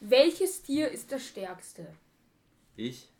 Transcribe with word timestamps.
Welches 0.00 0.62
Tier 0.62 0.88
ist 0.88 1.10
das 1.10 1.26
stärkste? 1.26 1.84
Ich? 2.76 3.10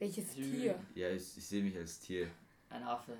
Welches 0.00 0.36
Lü. 0.36 0.50
Tier? 0.50 0.80
Ja, 0.96 1.08
ich, 1.10 1.36
ich 1.36 1.46
sehe 1.46 1.62
mich 1.62 1.76
als 1.76 2.00
Tier. 2.00 2.26
Ein 2.68 2.82
Affe. 2.82 3.12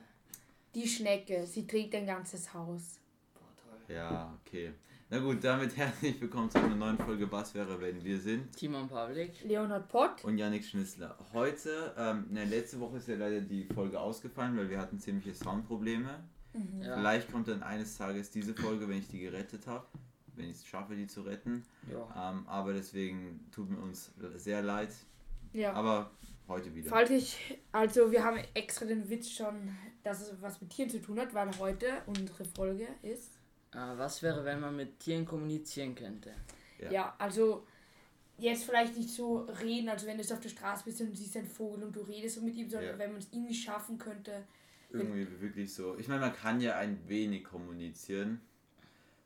Die 0.75 0.89
Schnecke. 0.89 1.47
Sie 1.47 1.68
trägt 1.68 1.95
ein 1.95 2.05
ganzes 2.05 2.52
Haus. 2.52 2.99
Boah, 3.33 3.87
toll. 3.87 3.95
Ja, 3.95 4.37
okay. 4.41 4.73
Na 5.08 5.21
gut, 5.21 5.45
damit 5.45 5.76
herzlich 5.76 6.21
willkommen 6.21 6.50
zu 6.50 6.58
einer 6.58 6.75
neuen 6.75 6.99
Folge 6.99 7.31
Was 7.31 7.55
wäre, 7.55 7.81
wenn 7.81 8.02
wir 8.02 8.18
sind. 8.18 8.50
Timon 8.56 8.88
Pavlik. 8.88 9.45
Leonhard 9.45 9.88
Pott. 9.88 10.25
Und 10.25 10.36
Yannick 10.36 10.64
Schnitzler. 10.64 11.16
Heute, 11.32 11.95
ähm, 11.96 12.27
ne, 12.30 12.45
letzte 12.45 12.80
Woche 12.80 12.96
ist 12.96 13.06
ja 13.06 13.14
leider 13.14 13.41
die 13.41 13.66
Folge 13.72 14.00
ausgefallen, 14.00 14.56
weil 14.56 14.68
wir 14.68 14.80
hatten 14.80 14.98
ziemliche 14.98 15.32
Soundprobleme. 15.32 16.25
Ja. 16.80 16.96
Vielleicht 16.96 17.30
kommt 17.30 17.46
dann 17.46 17.62
eines 17.62 17.96
Tages 17.96 18.32
diese 18.32 18.52
Folge, 18.52 18.88
wenn 18.88 18.98
ich 18.98 19.06
die 19.06 19.20
gerettet 19.20 19.68
habe. 19.68 19.86
Wenn 20.36 20.50
ich 20.50 20.56
es 20.56 20.66
schaffe, 20.66 20.96
die 20.96 21.06
zu 21.06 21.22
retten. 21.22 21.64
Ja. 21.90 22.30
Ähm, 22.30 22.46
aber 22.48 22.72
deswegen 22.72 23.46
tut 23.52 23.70
mir 23.70 23.78
uns 23.78 24.12
sehr 24.36 24.62
leid. 24.62 24.90
Ja. 25.52 25.72
Aber 25.72 26.11
heute 26.48 26.75
wieder. 26.75 26.90
Falls 26.90 27.11
ich, 27.11 27.58
also 27.72 28.11
wir 28.11 28.25
haben 28.25 28.39
extra 28.54 28.84
den 28.86 29.08
Witz 29.08 29.30
schon, 29.30 29.70
dass 30.02 30.20
es 30.20 30.42
was 30.42 30.61
mit 30.61 30.70
Tieren 30.70 30.90
zu 30.90 31.00
tun 31.00 31.18
hat, 31.20 31.32
weil 31.34 31.56
heute 31.58 31.86
unsere 32.06 32.45
Folge 32.45 32.89
ist. 33.02 33.39
Äh, 33.73 33.78
was 33.97 34.23
wäre, 34.23 34.45
wenn 34.45 34.61
man 34.61 34.75
mit 34.77 34.98
Tieren 35.01 35.25
kommunizieren 35.25 35.95
könnte? 35.95 36.33
Ja. 36.80 36.91
Ja, 36.91 37.14
also 37.19 37.64
jetzt 38.39 38.64
vielleicht 38.64 38.97
nicht 38.97 39.11
so 39.11 39.42
reden, 39.62 39.89
also 39.89 40.06
wenn 40.06 40.19
du 40.19 40.34
auf 40.34 40.41
der 40.41 40.48
Straße 40.48 40.84
bist 40.84 41.01
und 41.01 41.16
siehst 41.16 41.37
einen 41.37 41.47
Vogel 41.47 41.84
und 41.84 41.95
du 41.95 42.01
redest 42.01 42.37
so 42.37 42.42
mit 42.42 42.56
ihm, 42.56 42.69
sondern 42.69 42.91
Ja. 42.91 42.98
wenn 42.98 43.12
man 43.12 43.20
es 43.20 43.28
irgendwie 43.33 43.55
schaffen 43.55 43.97
könnte. 43.98 44.45
Irgendwie 44.91 45.27
wirklich 45.41 45.73
so. 45.73 45.97
Ich 45.98 46.09
meine, 46.09 46.20
man 46.20 46.33
kann 46.33 46.61
ja 46.61 46.77
ein 46.77 46.98
wenig 47.09 47.45
kommunizieren. 47.45 48.41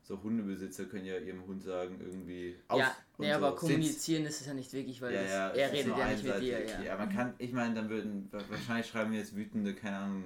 So 0.09 0.19
Hundebesitzer 0.23 0.85
können 0.85 1.05
ja 1.05 1.17
ihrem 1.19 1.45
Hund 1.45 1.61
sagen, 1.61 1.99
irgendwie. 2.01 2.55
auf 2.67 2.79
ja, 2.79 2.87
und 3.17 3.25
nee, 3.27 3.29
so, 3.31 3.37
aber 3.37 3.51
sitz. 3.51 3.59
kommunizieren 3.59 4.25
ist 4.25 4.41
es 4.41 4.47
ja 4.47 4.53
nicht 4.55 4.73
wirklich, 4.73 4.99
weil 5.03 5.13
Ja, 5.13 5.21
das, 5.21 5.29
ja, 5.31 5.47
er 5.49 5.71
redet 5.71 5.97
ja 5.97 6.07
nicht 6.09 6.23
mit 6.23 6.41
dir. 6.41 6.57
einseitig. 6.57 6.85
Ja. 6.85 6.97
man 6.97 7.09
kann, 7.09 7.33
ich 7.37 7.53
meine, 7.53 7.75
dann 7.75 7.89
würden, 7.89 8.27
wa- 8.31 8.41
wahrscheinlich 8.49 8.87
schreiben 8.87 9.13
jetzt 9.13 9.35
wütende, 9.35 9.75
keine 9.75 9.97
Ahnung, 9.97 10.23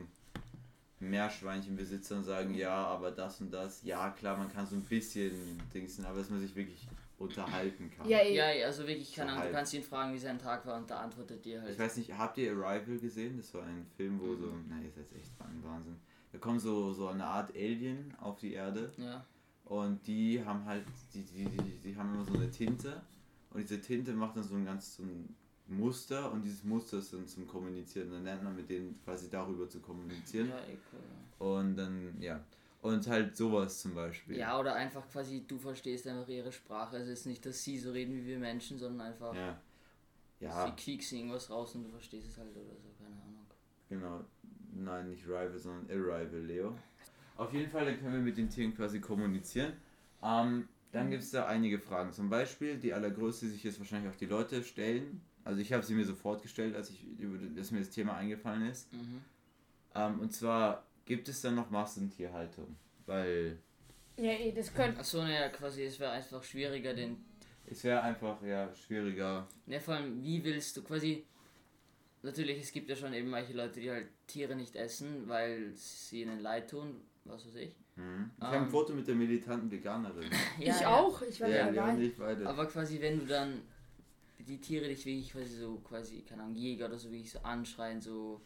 Meerschweinchenbesitzer 1.01 2.15
und 2.15 2.23
sagen, 2.23 2.55
ja, 2.55 2.73
aber 2.73 3.11
das 3.11 3.41
und 3.41 3.51
das. 3.51 3.83
Ja, 3.83 4.09
klar, 4.11 4.37
man 4.37 4.51
kann 4.51 4.65
so 4.65 4.75
ein 4.75 4.83
bisschen 4.83 5.33
dingsen, 5.73 6.05
aber 6.05 6.19
dass 6.19 6.29
man 6.29 6.39
sich 6.39 6.55
wirklich 6.55 6.87
unterhalten 7.17 7.91
kann. 7.95 8.07
Ja, 8.07 8.19
eh. 8.19 8.33
Ja, 8.35 8.51
ja, 8.51 8.65
also 8.67 8.87
wirklich, 8.87 9.13
keine 9.13 9.31
So 9.31 9.35
Ahnung, 9.37 9.47
du 9.49 9.53
kannst 9.53 9.73
ihn 9.73 9.83
fragen, 9.83 10.13
wie 10.13 10.17
sein 10.19 10.39
Tag 10.39 10.65
war 10.65 10.77
und 10.77 10.89
da 10.89 10.99
antwortet 11.01 11.43
dir 11.43 11.61
halt. 11.61 11.71
Ich 11.73 11.79
weiß 11.79 11.97
nicht, 11.97 12.17
habt 12.17 12.37
ihr 12.37 12.51
Arrival 12.53 12.97
gesehen? 12.99 13.35
Das 13.37 13.53
war 13.53 13.63
ein 13.63 13.85
Film, 13.97 14.19
wo 14.21 14.33
so, 14.35 14.47
Mhm. 14.47 14.65
na, 14.69 14.77
ist 14.87 14.95
jetzt 14.97 15.13
echt 15.13 15.31
ein 15.39 15.61
Wahnsinn. 15.63 15.97
Da 16.31 16.37
kommt 16.39 16.61
so, 16.61 16.93
so 16.93 17.07
eine 17.09 17.25
Art 17.25 17.53
Alien 17.53 18.13
auf 18.21 18.39
die 18.39 18.53
Erde 18.53 18.91
Ja. 18.97 19.25
Und 19.73 20.05
die 20.05 20.43
haben 20.45 20.63
halt, 20.65 20.85
die, 21.13 21.23
die, 21.23 21.45
die, 21.45 21.77
die 21.83 21.97
haben 21.97 22.13
immer 22.13 22.23
so 22.23 22.35
eine 22.35 22.49
Tinte 22.51 23.01
und 23.49 23.59
diese 23.59 23.81
Tinte 23.81 24.13
macht 24.13 24.37
dann 24.37 24.43
so 24.43 24.53
ein 24.55 24.65
ganz 24.65 24.97
so 24.97 25.03
ein 25.03 25.35
Muster 25.67 26.31
und 26.31 26.43
dieses 26.43 26.63
Muster 26.63 26.99
ist 26.99 27.11
dann 27.11 27.27
zum 27.27 27.47
Kommunizieren. 27.47 28.11
Dann 28.11 28.23
lernt 28.23 28.43
man 28.43 28.55
mit 28.55 28.69
denen 28.69 28.99
quasi 29.03 29.29
darüber 29.31 29.67
zu 29.67 29.79
kommunizieren 29.79 30.49
Ja, 30.49 30.59
cool, 30.91 31.47
und 31.47 31.75
dann, 31.75 32.21
ja. 32.21 32.43
Und 32.83 33.07
halt 33.07 33.35
sowas 33.35 33.81
zum 33.81 33.95
Beispiel. 33.95 34.37
ja, 34.37 34.59
oder 34.59 34.75
einfach 34.75 35.09
quasi, 35.09 35.43
du 35.47 35.57
verstehst 35.57 36.05
einfach 36.05 36.27
ihre 36.27 36.51
Sprache. 36.51 36.97
Also 36.97 37.11
es 37.11 37.21
ist 37.21 37.25
nicht, 37.25 37.43
dass 37.45 37.63
sie 37.63 37.79
so 37.79 37.91
reden 37.91 38.13
wie 38.13 38.25
wir 38.25 38.37
Menschen, 38.39 38.77
sondern 38.77 39.07
einfach, 39.07 39.33
Ja. 39.33 39.59
Ja, 40.39 40.65
sie 40.65 40.71
quieksen 40.73 41.17
irgendwas 41.19 41.49
raus 41.49 41.73
und 41.73 41.85
du 41.85 41.89
verstehst 41.89 42.27
es 42.27 42.37
halt 42.37 42.55
oder 42.55 42.75
so, 42.75 42.89
keine 43.01 43.15
Ahnung. 43.21 43.45
Genau. 43.89 44.25
Nein, 44.75 45.09
nicht 45.09 45.25
Rival, 45.25 45.57
sondern 45.57 45.89
Arrival, 45.89 46.41
Leo. 46.41 46.75
Auf 47.37 47.53
jeden 47.53 47.69
Fall, 47.69 47.85
dann 47.85 47.99
können 47.99 48.13
wir 48.13 48.21
mit 48.21 48.37
den 48.37 48.49
Tieren 48.49 48.75
quasi 48.75 48.99
kommunizieren. 48.99 49.73
Ähm, 50.21 50.67
dann 50.91 51.09
gibt 51.09 51.23
es 51.23 51.31
da 51.31 51.47
einige 51.47 51.79
Fragen. 51.79 52.11
Zum 52.13 52.29
Beispiel, 52.29 52.77
die 52.77 52.93
allergrößte, 52.93 53.47
die 53.47 53.53
sich 53.53 53.63
jetzt 53.63 53.79
wahrscheinlich 53.79 54.11
auch 54.13 54.17
die 54.17 54.27
Leute 54.27 54.63
stellen. 54.63 55.21
Also 55.43 55.59
ich 55.59 55.73
habe 55.73 55.83
sie 55.83 55.95
mir 55.95 56.05
sofort 56.05 56.41
gestellt, 56.43 56.75
als 56.75 56.89
ich 56.91 57.03
über 57.17 57.37
das 57.55 57.71
mir 57.71 57.79
das 57.79 57.89
Thema 57.89 58.15
eingefallen 58.15 58.67
ist. 58.67 58.93
Mhm. 58.93 59.21
Ähm, 59.95 60.19
und 60.19 60.31
zwar, 60.31 60.85
gibt 61.05 61.27
es 61.27 61.41
dann 61.41 61.55
noch 61.55 61.69
Massentierhaltung? 61.69 62.75
Weil 63.05 63.57
Ja, 64.17 64.31
eh, 64.31 64.51
das 64.51 64.73
könnte. 64.73 64.99
Achso, 64.99 65.17
naja, 65.23 65.49
quasi, 65.49 65.83
es 65.83 65.99
wäre 65.99 66.11
einfach 66.11 66.43
schwieriger, 66.43 66.93
den. 66.93 67.17
es 67.65 67.83
wäre 67.83 68.01
einfach 68.01 68.41
ja 68.43 68.73
schwieriger. 68.75 69.47
Ne, 69.65 69.81
vor 69.81 69.95
allem, 69.95 70.21
wie 70.23 70.43
willst 70.43 70.77
du 70.77 70.83
quasi. 70.83 71.25
Natürlich, 72.21 72.61
es 72.61 72.71
gibt 72.71 72.89
ja 72.89 72.95
schon 72.95 73.13
eben 73.13 73.29
manche 73.29 73.51
Leute, 73.51 73.81
die 73.81 73.91
halt 73.91 74.07
Tiere 74.27 74.55
nicht 74.55 74.77
essen, 74.77 75.27
weil 75.27 75.73
sie 75.73 76.21
ihnen 76.21 76.39
leid 76.39 76.69
tun, 76.69 77.01
was 77.25 77.45
weiß 77.47 77.55
ich. 77.55 77.75
Hm. 77.95 78.31
Ich 78.37 78.43
habe 78.43 78.57
ein 78.57 78.63
Ähm. 78.63 78.69
Foto 78.69 78.93
mit 78.93 79.07
der 79.07 79.15
militanten 79.15 79.69
Veganerin. 79.71 80.29
Ja, 80.59 80.73
ich 80.75 80.81
ja. 80.81 80.95
auch. 80.95 81.21
Ich 81.21 81.39
war 81.41 81.49
Ja, 81.49 81.71
ja, 81.71 81.97
ich 81.97 82.17
beide. 82.17 82.47
Aber 82.47 82.65
quasi, 82.65 82.99
wenn 83.01 83.19
du 83.19 83.25
dann 83.25 83.61
die 84.39 84.59
Tiere 84.59 84.87
dich 84.87 85.05
wirklich 85.05 85.31
quasi 85.31 85.57
so, 85.57 85.75
quasi, 85.87 86.21
keine 86.21 86.43
Ahnung, 86.43 86.55
Jäger 86.55 86.87
oder 86.87 86.97
so 86.97 87.09
wirklich 87.11 87.31
so 87.31 87.39
anschreien, 87.39 88.01
so, 88.01 88.41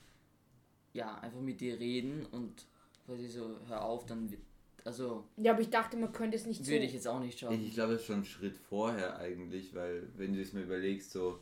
ja, 0.93 1.15
einfach 1.19 1.39
mit 1.41 1.59
dir 1.61 1.79
reden 1.79 2.25
und 2.27 2.65
quasi 3.05 3.27
so, 3.27 3.57
hör 3.67 3.83
auf, 3.83 4.05
dann, 4.05 4.29
wird- 4.29 4.41
also, 4.83 5.25
Ja, 5.37 5.53
aber 5.53 5.61
ich 5.61 5.69
dachte, 5.69 5.97
man 5.97 6.11
könnte 6.13 6.37
es 6.37 6.45
nicht 6.45 6.63
so. 6.63 6.71
würde 6.71 6.85
ich 6.85 6.93
jetzt 6.93 7.07
auch 7.07 7.19
nicht 7.19 7.39
schauen. 7.39 7.53
Ich, 7.53 7.67
ich 7.69 7.73
glaube, 7.73 7.93
das 7.93 8.01
ist 8.01 8.07
schon 8.07 8.19
ein 8.19 8.25
Schritt 8.25 8.55
vorher 8.57 9.17
eigentlich, 9.17 9.73
weil 9.75 10.07
wenn 10.17 10.33
du 10.33 10.41
es 10.41 10.53
mal 10.53 10.63
überlegst, 10.63 11.11
so 11.11 11.39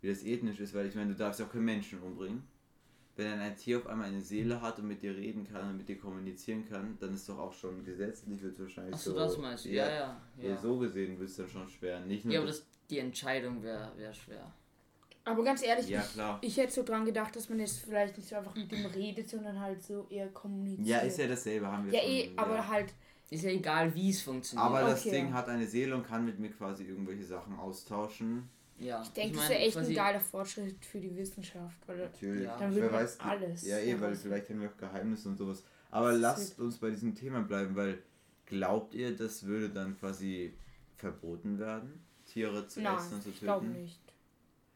wie 0.00 0.08
das 0.08 0.24
ethnisch 0.24 0.58
ist, 0.60 0.74
weil 0.74 0.86
ich 0.86 0.94
meine, 0.94 1.12
du 1.12 1.16
darfst 1.16 1.38
ja 1.40 1.46
auch 1.46 1.52
keinen 1.52 1.64
Menschen 1.64 2.00
umbringen. 2.02 2.42
Wenn 3.14 3.30
dann 3.30 3.40
ein 3.40 3.56
Tier 3.56 3.78
auf 3.78 3.86
einmal 3.86 4.08
eine 4.08 4.22
Seele 4.22 4.60
hat 4.62 4.78
und 4.78 4.88
mit 4.88 5.02
dir 5.02 5.14
reden 5.14 5.46
kann 5.46 5.68
und 5.70 5.76
mit 5.76 5.88
dir 5.88 5.98
kommunizieren 5.98 6.66
kann, 6.66 6.96
dann 6.98 7.12
ist 7.12 7.28
doch 7.28 7.38
auch 7.38 7.52
schon 7.52 7.84
gesetzlich 7.84 8.40
wird 8.42 8.58
wahrscheinlich 8.58 8.94
Achso, 8.94 9.10
so. 9.10 9.16
das 9.18 9.36
meinst 9.36 9.66
du, 9.66 9.68
ja, 9.68 9.88
ja. 9.90 10.20
Ja, 10.40 10.48
ja, 10.48 10.56
so 10.56 10.78
gesehen 10.78 11.18
wird 11.18 11.28
es 11.28 11.36
dann 11.36 11.48
schon 11.48 11.68
schwer. 11.68 12.00
Nicht 12.00 12.24
nur 12.24 12.32
ja 12.32 12.40
aber 12.40 12.48
das, 12.48 12.64
die 12.88 12.98
Entscheidung 12.98 13.62
wäre 13.62 13.92
wär 13.98 14.14
schwer. 14.14 14.50
Aber 15.24 15.44
ganz 15.44 15.62
ehrlich, 15.62 15.88
Ja, 15.88 16.02
ich, 16.40 16.48
ich 16.48 16.56
hätte 16.56 16.72
so 16.72 16.82
dran 16.82 17.04
gedacht, 17.04 17.36
dass 17.36 17.48
man 17.48 17.60
jetzt 17.60 17.80
vielleicht 17.80 18.16
nicht 18.16 18.28
so 18.28 18.36
einfach 18.36 18.54
mit 18.56 18.72
dem 18.72 18.84
redet, 18.86 19.28
sondern 19.28 19.60
halt 19.60 19.82
so 19.82 20.06
eher 20.10 20.28
kommuniziert. 20.28 20.88
ja, 20.88 20.98
ist 21.00 21.18
ja 21.18 21.28
dasselbe, 21.28 21.66
haben 21.70 21.86
wir 21.86 21.92
Ja, 21.92 22.00
schon. 22.00 22.10
eh, 22.10 22.32
aber 22.36 22.66
halt. 22.68 22.92
Ist 23.30 23.44
ja 23.44 23.50
egal, 23.50 23.94
wie 23.94 24.10
es 24.10 24.20
funktioniert. 24.20 24.66
Aber 24.66 24.82
das 24.82 25.00
Okay. 25.06 25.10
Ding 25.12 25.32
hat 25.32 25.48
eine 25.48 25.66
Seele 25.66 25.94
und 25.96 26.06
kann 26.06 26.24
mit 26.24 26.38
mir 26.38 26.50
quasi 26.50 26.84
irgendwelche 26.84 27.24
Sachen 27.24 27.56
austauschen. 27.56 28.50
Ja, 28.82 29.02
Ich 29.02 29.08
denke, 29.10 29.36
das 29.36 29.48
mein, 29.48 29.52
ist 29.52 29.58
ja 29.58 29.66
echt 29.66 29.90
ein 29.90 29.94
geiler 29.94 30.20
Fortschritt 30.20 30.84
für 30.84 31.00
die 31.00 31.16
Wissenschaft. 31.16 31.76
Weil 31.86 31.98
Natürlich. 31.98 32.44
Ja. 32.44 32.56
Dann 32.58 32.74
Wer 32.74 32.92
weiß, 32.92 33.20
alles 33.20 33.66
Ja, 33.66 33.78
eh, 33.78 34.00
weil 34.00 34.14
vielleicht 34.14 34.48
haben 34.50 34.60
wir 34.60 34.68
auch 34.70 34.76
Geheimnisse 34.76 35.28
und 35.28 35.36
sowas. 35.36 35.64
Aber 35.90 36.12
Das 36.12 36.20
lasst 36.20 36.58
uns 36.58 36.78
bei 36.78 36.90
diesem 36.90 37.14
Thema 37.14 37.40
bleiben, 37.42 37.76
weil 37.76 38.02
glaubt 38.46 38.94
ihr, 38.94 39.16
das 39.16 39.44
würde 39.44 39.70
dann 39.70 39.98
quasi 39.98 40.54
verboten 40.96 41.58
werden, 41.58 42.04
Tiere 42.26 42.66
zu 42.66 42.80
Nein, 42.80 42.96
essen 42.96 43.14
und 43.14 43.22
zu 43.22 43.30
ich 43.30 43.40
glaube 43.40 43.66
töten? 43.66 43.80
nicht. 43.80 44.00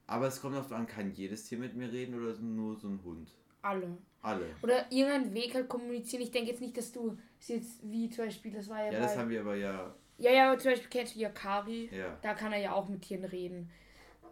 Aber 0.06 0.26
es 0.28 0.40
kommt 0.40 0.54
darauf 0.54 0.72
an, 0.72 0.86
kann 0.86 1.12
jedes 1.12 1.44
Tier 1.48 1.58
mit 1.58 1.74
mir 1.74 1.90
reden 1.90 2.14
oder 2.20 2.34
nur 2.38 2.76
so 2.76 2.88
ein 2.88 3.00
Hund? 3.04 3.30
Alle. 3.62 3.98
Alle. 4.22 4.46
Oder 4.62 4.90
irgendeinen 4.90 5.34
Weg 5.34 5.54
halt 5.54 5.68
kommunizieren. 5.68 6.22
Ich 6.22 6.30
denke 6.30 6.50
jetzt 6.50 6.60
nicht, 6.60 6.76
dass 6.76 6.92
du 6.92 7.16
es 7.40 7.48
jetzt 7.48 7.80
wie 7.82 8.08
zum 8.10 8.24
Beispiel, 8.26 8.52
das 8.52 8.68
war 8.68 8.78
ja, 8.84 8.92
Ja, 8.92 8.98
bei, 9.00 9.06
das 9.06 9.16
haben 9.16 9.30
wir 9.30 9.40
aber 9.40 9.56
ja. 9.56 9.94
Ja, 10.18 10.30
ja, 10.32 10.50
aber 10.50 10.58
zum 10.58 10.70
Beispiel 10.72 10.88
kennst 10.90 11.14
du 11.14 11.20
Yakari. 11.20 11.90
Ja. 11.94 12.18
Da 12.22 12.34
kann 12.34 12.52
er 12.52 12.60
ja 12.60 12.72
auch 12.72 12.88
mit 12.88 13.02
Tieren 13.02 13.24
reden. 13.24 13.70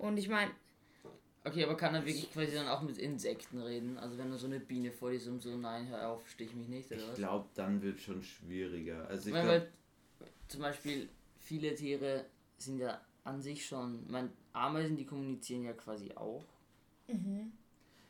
Und 0.05 0.19
ich 0.19 0.29
meine, 0.29 0.51
Okay, 1.45 1.63
aber 1.65 1.77
kann 1.77 1.95
er 1.95 2.05
wirklich 2.07 2.33
quasi 2.33 2.55
dann 2.55 2.69
auch 2.69 2.83
mit 2.83 2.97
Insekten 2.99 3.61
reden? 3.61 3.99
Also 3.99 4.17
wenn 4.19 4.31
da 4.31 4.39
so 4.39 4.47
eine 4.47 4.61
Biene 4.61 4.91
vor 4.93 5.11
dir 5.11 5.17
ist 5.17 5.29
und 5.29 5.41
so, 5.41 5.57
nein, 5.57 5.89
hör 5.89 6.09
auf, 6.09 6.29
stich 6.29 6.55
mich 6.55 6.69
nicht, 6.69 6.91
oder 6.91 7.01
Ich 7.01 7.09
was? 7.09 7.19
glaube, 7.19 7.49
dann 7.55 7.83
wird 7.83 8.01
schon 8.01 8.23
schwieriger. 8.23 9.07
Also 9.09 9.31
ich 9.31 9.35
Weil, 9.35 9.45
glaube, 9.45 9.69
zum 10.49 10.61
Beispiel 10.63 11.09
viele 11.41 11.75
Tiere 11.75 12.27
sind 12.59 12.79
ja 12.79 13.01
an 13.25 13.43
sich 13.43 13.67
schon, 13.67 14.11
mein 14.11 14.31
Ameisen, 14.53 14.97
die 14.97 15.07
kommunizieren 15.07 15.65
ja 15.65 15.73
quasi 15.73 16.13
auch. 16.15 16.45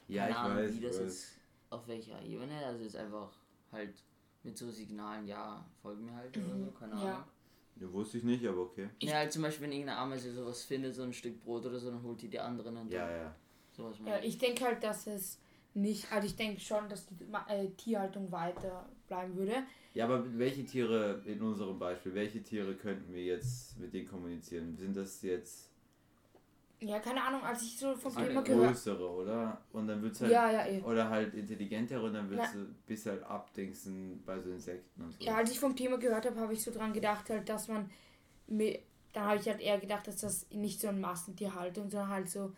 ja, 0.09 0.29
Keine 0.29 0.37
ich 0.37 0.37
Ahnung, 0.37 0.59
weiß. 0.59 0.73
wie 0.73 0.81
das 0.81 0.97
ich 0.97 1.03
weiß. 1.03 1.07
jetzt 1.07 1.41
auf 1.71 1.87
welcher 1.89 2.23
Ebene, 2.23 2.65
also 2.67 2.83
jetzt 2.85 2.97
einfach 2.97 3.33
halt 3.73 3.95
mit 4.43 4.57
so 4.59 4.71
Signalen, 4.71 5.27
ja, 5.27 5.65
folg 5.83 5.99
mir 6.01 6.15
halt 6.15 6.37
oder 6.39 6.59
so, 6.59 6.71
keine 6.71 6.95
Ahnung. 6.97 7.17
Ja. 7.17 7.27
Ja, 7.81 7.93
wusste 7.93 8.19
ich 8.19 8.25
nicht, 8.25 8.47
aber 8.47 8.63
okay. 8.63 8.89
Ja, 9.03 9.15
halt 9.15 9.33
zum 9.33 9.43
Beispiel, 9.43 9.65
wenn 9.67 9.73
irgendeine 9.73 9.99
Ameise 9.99 10.33
sowas 10.33 10.63
findet, 10.65 10.95
so 10.95 11.03
ein 11.03 11.13
Stück 11.13 11.43
Brot 11.43 11.67
oder 11.67 11.79
so, 11.79 11.91
dann 11.91 12.03
holt 12.03 12.23
die 12.23 12.29
die 12.29 12.39
anderen 12.39 12.77
und 12.77 12.93
Ja, 12.93 13.07
dann 13.07 13.17
ja. 13.21 13.35
sowas 13.73 13.97
ja, 14.07 14.19
ich 14.23 14.39
denke 14.39 14.65
halt, 14.65 14.83
dass 14.83 15.07
es 15.07 15.39
nicht, 15.75 16.11
also 16.13 16.27
ich 16.27 16.37
denke 16.37 16.61
schon, 16.61 16.89
dass 16.89 17.07
die 17.07 17.25
Ma- 17.25 17.47
äh, 17.49 17.69
Tierhaltung 17.71 18.31
weiter 18.31 18.89
bleiben 19.09 19.35
würde. 19.37 19.65
Ja, 19.93 20.05
aber 20.05 20.25
welche 20.39 20.65
Tiere, 20.65 21.23
in 21.27 21.43
unserem 21.43 21.79
Beispiel, 21.79 22.15
welche 22.15 22.43
Tiere 22.43 22.75
könnten 22.77 23.13
wir 23.13 23.25
jetzt 23.25 23.77
mit 23.79 23.93
denen 23.93 24.07
kommunizieren? 24.09 24.77
Sind 24.77 24.97
das 24.97 25.23
jetzt 25.23 25.71
Ja, 26.87 26.99
keine 26.99 27.23
Ahnung, 27.23 27.43
als 27.43 27.63
ich 27.63 27.79
so 27.79 27.95
vom 27.97 28.15
Alle 28.17 28.29
Thema 28.29 28.43
gehört 28.43 28.69
größere, 28.69 29.09
oder? 29.11 29.61
Und 29.73 29.87
dann 29.87 30.03
wird's 30.03 30.21
halt. 30.21 30.33
Ja, 30.33 30.51
ja, 30.51 30.67
eh. 30.67 30.81
Oder 30.83 31.09
halt 31.09 31.35
intelligentere 31.35 32.05
und 32.05 32.15
dann 32.15 32.31
wird's 32.31 32.53
du 32.53 32.67
bis 32.87 33.07
halt 33.07 33.23
abdingsen 33.23 34.23
bei 34.25 34.39
so 34.41 34.51
Insekten 34.51 35.03
und 35.03 35.13
so. 35.13 35.25
Ja, 35.25 35.37
als 35.37 35.51
ich 35.51 35.59
vom 35.59 35.75
Thema 35.75 35.99
gehört 35.99 36.27
habe, 36.27 36.39
habe 36.39 36.53
ich 36.53 36.63
so 36.63 36.71
dran 36.71 36.93
gedacht, 36.93 37.31
halt, 37.31 37.49
dass 37.49 37.69
man 37.69 37.91
mir, 38.47 38.79
dann 39.13 39.25
habe 39.25 39.39
ich 39.39 39.49
halt 39.49 39.61
eher 39.61 39.79
gedacht, 39.79 40.07
dass 40.07 40.17
das 40.19 40.47
nicht 40.51 40.81
so 40.81 40.89
ein 40.89 41.01
Massentierhaltung, 41.01 41.89
sondern 41.91 42.09
halt 42.11 42.29
so, 42.29 42.53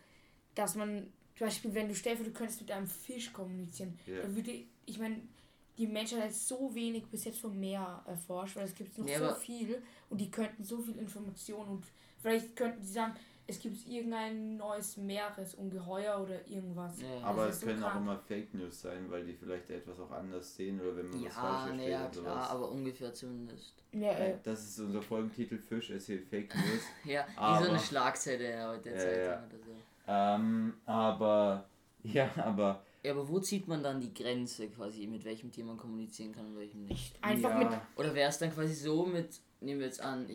dass 0.55 0.75
man, 0.75 1.07
zum 1.37 1.47
Beispiel, 1.47 1.73
wenn 1.73 1.87
du 1.87 1.95
stellst, 1.95 2.25
du 2.25 2.31
könntest 2.31 2.61
mit 2.61 2.71
einem 2.71 2.87
Fisch 2.87 3.31
kommunizieren, 3.31 3.97
Ja. 4.05 4.21
dann 4.23 4.35
würde, 4.35 4.63
ich 4.85 4.99
meine, 4.99 5.21
die 5.77 5.87
Menschheit 5.87 6.23
hat 6.23 6.33
so 6.33 6.73
wenig 6.73 7.05
bis 7.05 7.23
jetzt 7.25 7.39
vom 7.39 7.57
Meer 7.59 8.03
erforscht, 8.07 8.55
weil 8.55 8.65
es 8.65 8.73
gibt 8.75 8.97
noch 8.97 9.07
Ja, 9.07 9.19
so 9.33 9.39
viel 9.39 9.81
und 10.09 10.19
die 10.19 10.31
könnten 10.31 10.63
so 10.63 10.81
viel 10.81 10.97
Informationen 10.97 11.69
und 11.69 11.85
Vielleicht 12.19 12.55
könnten 12.55 12.83
sie 12.83 12.93
sagen, 12.93 13.13
es 13.49 13.59
gibt 13.59 13.87
irgendein 13.87 14.57
neues 14.57 14.97
Meeresungeheuer 14.97 16.19
oder 16.21 16.45
irgendwas. 16.47 17.01
Ja, 17.01 17.25
Aber 17.25 17.47
es 17.47 17.55
ist 17.55 17.61
so 17.61 17.67
können 17.67 17.83
auch 17.83 17.91
krank. 17.91 18.01
immer 18.03 18.17
Fake 18.19 18.53
News 18.53 18.81
sein, 18.81 19.09
weil 19.09 19.23
die 19.25 19.33
vielleicht 19.33 19.69
etwas 19.69 19.99
auch 19.99 20.11
anders 20.11 20.55
sehen 20.55 20.79
oder 20.81 20.97
wenn 20.97 21.09
man 21.09 21.25
was 21.25 21.33
falsch 21.33 21.79
ja, 21.87 21.99
versteht 21.99 22.17
und 22.17 22.23
klar, 22.23 22.35
sowas. 22.35 22.49
aber 22.49 22.71
ungefähr 22.71 23.13
zumindest. 23.13 23.73
Ja, 23.93 24.11
äh, 24.11 24.37
Das 24.43 24.63
ist 24.63 24.79
unser 24.79 25.01
Folgentitel 25.01 25.57
Fisch 25.57 25.89
erzählt 25.91 26.25
Fake 26.27 26.53
News. 26.55 26.81
Ja, 27.05 27.25
wie 27.27 27.33
so 27.35 27.39
Aber- 27.39 27.69
eine 27.69 27.79
Schlagzeile 27.79 28.67
heute 28.67 28.89
Ja, 28.89 28.95
ja. 29.17 29.43
oder 29.45 29.57
so. 29.65 29.71
ähm, 30.07 30.73
aber 30.85 31.65
ja, 32.03 32.29
aber 32.37 32.83
Ja, 33.03 33.11
aber 33.13 33.29
wo 33.29 33.39
zieht 33.39 33.67
man 33.67 33.81
dann 33.81 34.01
die 34.01 34.13
Grenze 34.13 34.67
quasi, 34.69 35.07
mit 35.07 35.23
welchem 35.23 35.51
Tier 35.51 35.63
man 35.63 35.77
kommunizieren 35.77 36.33
kann 36.33 36.47
und 36.47 36.57
welchem 36.57 36.83
nicht? 36.85 37.15
einfach 37.23 37.49
ja, 37.51 37.57
mit. 37.69 37.79
Oder 37.95 38.13
wäre 38.13 38.29
es 38.29 38.37
dann 38.39 38.51
quasi 38.53 38.73
so 38.73 39.05
mit, 39.05 39.39
nehmen 39.61 39.79
wir 39.79 39.87
jetzt 39.87 40.01
an, 40.01 40.27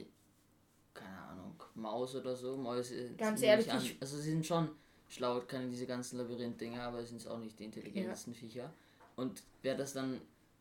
keine 0.95 1.19
Ahnung, 1.19 1.32
Maus 1.75 2.15
oder 2.15 2.35
so, 2.37 2.57
Mäuse. 2.57 3.11
Ganz 3.17 3.43
ehrlich, 3.43 3.67
ich 3.67 3.73
an, 3.73 3.83
also 4.01 4.17
sie 4.19 4.31
sind 4.31 4.47
schon 4.47 4.69
schlau, 5.09 5.41
keine 5.41 5.69
diese 5.69 5.87
ganzen 5.87 6.19
Labyrinth-Dinger, 6.19 6.83
aber 6.83 7.05
sind 7.05 7.27
auch 7.29 7.39
nicht 7.39 7.59
die 7.59 7.65
intelligentesten 7.65 8.35
Viecher. 8.35 8.73
Und 9.17 9.43
wäre 9.63 9.77
das 9.77 9.93
dann 9.93 10.21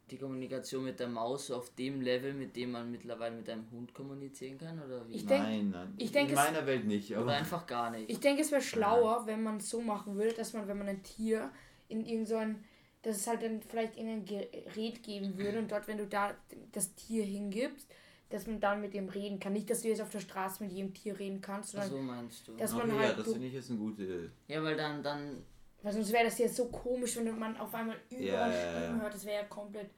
die 0.10 0.18
Kommunikation 0.18 0.84
mit 0.84 1.00
der 1.00 1.08
Maus 1.08 1.48
so 1.48 1.56
auf 1.56 1.74
dem 1.76 2.02
Level, 2.02 2.34
mit 2.34 2.56
dem 2.58 2.72
man 2.72 2.92
mittlerweile 2.92 3.36
mit 3.36 3.50
einem 3.50 3.70
Hund 3.72 3.94
kommunizieren 3.94 4.58
kann? 4.58 4.78
Oder 4.84 5.08
wie? 5.08 5.14
Ich 5.16 5.26
denk- 5.26 5.44
nein, 5.44 5.70
nein. 5.70 5.94
ich 5.98 6.12
denk, 6.12 6.30
in 6.30 6.36
es- 6.38 6.44
meiner 6.44 6.66
Welt 6.66 6.86
nicht, 6.86 7.12
oder 7.12 7.22
aber 7.22 7.32
einfach 7.34 7.66
gar 7.66 7.92
nicht. 7.92 8.10
Ich 8.10 8.20
denke, 8.20 8.42
es 8.42 8.52
wäre 8.52 8.62
schlauer, 8.62 9.26
wenn 9.26 9.42
man 9.42 9.58
es 9.58 9.70
so 9.70 9.80
machen 9.82 10.16
würde, 10.16 10.34
dass 10.34 10.52
man, 10.54 10.68
wenn 10.68 10.78
man 10.78 10.88
ein 10.90 11.04
Tier 11.04 11.50
in 11.88 12.06
irgend 12.06 12.28
so 12.28 12.36
ein, 12.36 12.62
dass 13.04 13.18
es 13.18 13.28
halt 13.28 13.42
dann 13.42 13.62
vielleicht 13.62 13.96
irgendein 13.98 14.26
Gerät 14.26 15.02
geben 15.02 15.38
würde 15.38 15.60
und 15.60 15.72
dort, 15.72 15.88
wenn 15.88 15.98
du 15.98 16.08
da 16.08 16.36
das 16.74 16.94
Tier 16.96 17.24
hingibst, 17.24 17.88
dass 18.34 18.48
man 18.48 18.60
dann 18.60 18.82
mit 18.82 18.94
dem 18.94 19.10
reden 19.10 19.40
kann. 19.40 19.54
Nicht, 19.54 19.70
dass 19.70 19.82
du 19.82 19.88
jetzt 19.90 20.02
auf 20.02 20.10
der 20.10 20.20
Straße 20.20 20.64
mit 20.64 20.72
jedem 20.72 20.94
Tier 20.94 21.18
reden 21.18 21.42
kannst, 21.42 21.72
sondern, 21.72 21.90
so 21.90 21.98
meinst 21.98 22.48
du. 22.48 22.56
dass 22.56 22.72
man 22.74 22.90
okay, 22.90 23.00
halt 23.00 23.10
ja, 23.18 23.24
das 23.24 23.32
finde 23.34 23.48
ich 23.48 23.54
ist 23.54 23.70
eine 23.70 23.80
gute 23.80 24.32
Ja, 24.48 24.64
weil 24.64 24.76
dann, 24.76 25.04
dann 25.04 25.44
weil 25.84 25.94
sonst 25.94 26.12
wäre 26.14 26.26
das 26.26 26.38
jetzt 26.38 26.56
so 26.56 26.66
komisch, 26.66 27.18
wenn 27.18 27.38
man 27.40 27.58
auf 27.58 27.74
einmal 27.74 27.96
überall 28.10 28.26
Ja, 28.26 28.48
ja, 28.50 28.72
ja. 28.74 28.82
Stimmen 28.84 29.02
hört. 29.02 29.14
Das 29.14 29.26
wäre 29.26 29.42
ja 29.42 29.48
komplett. 29.48 29.90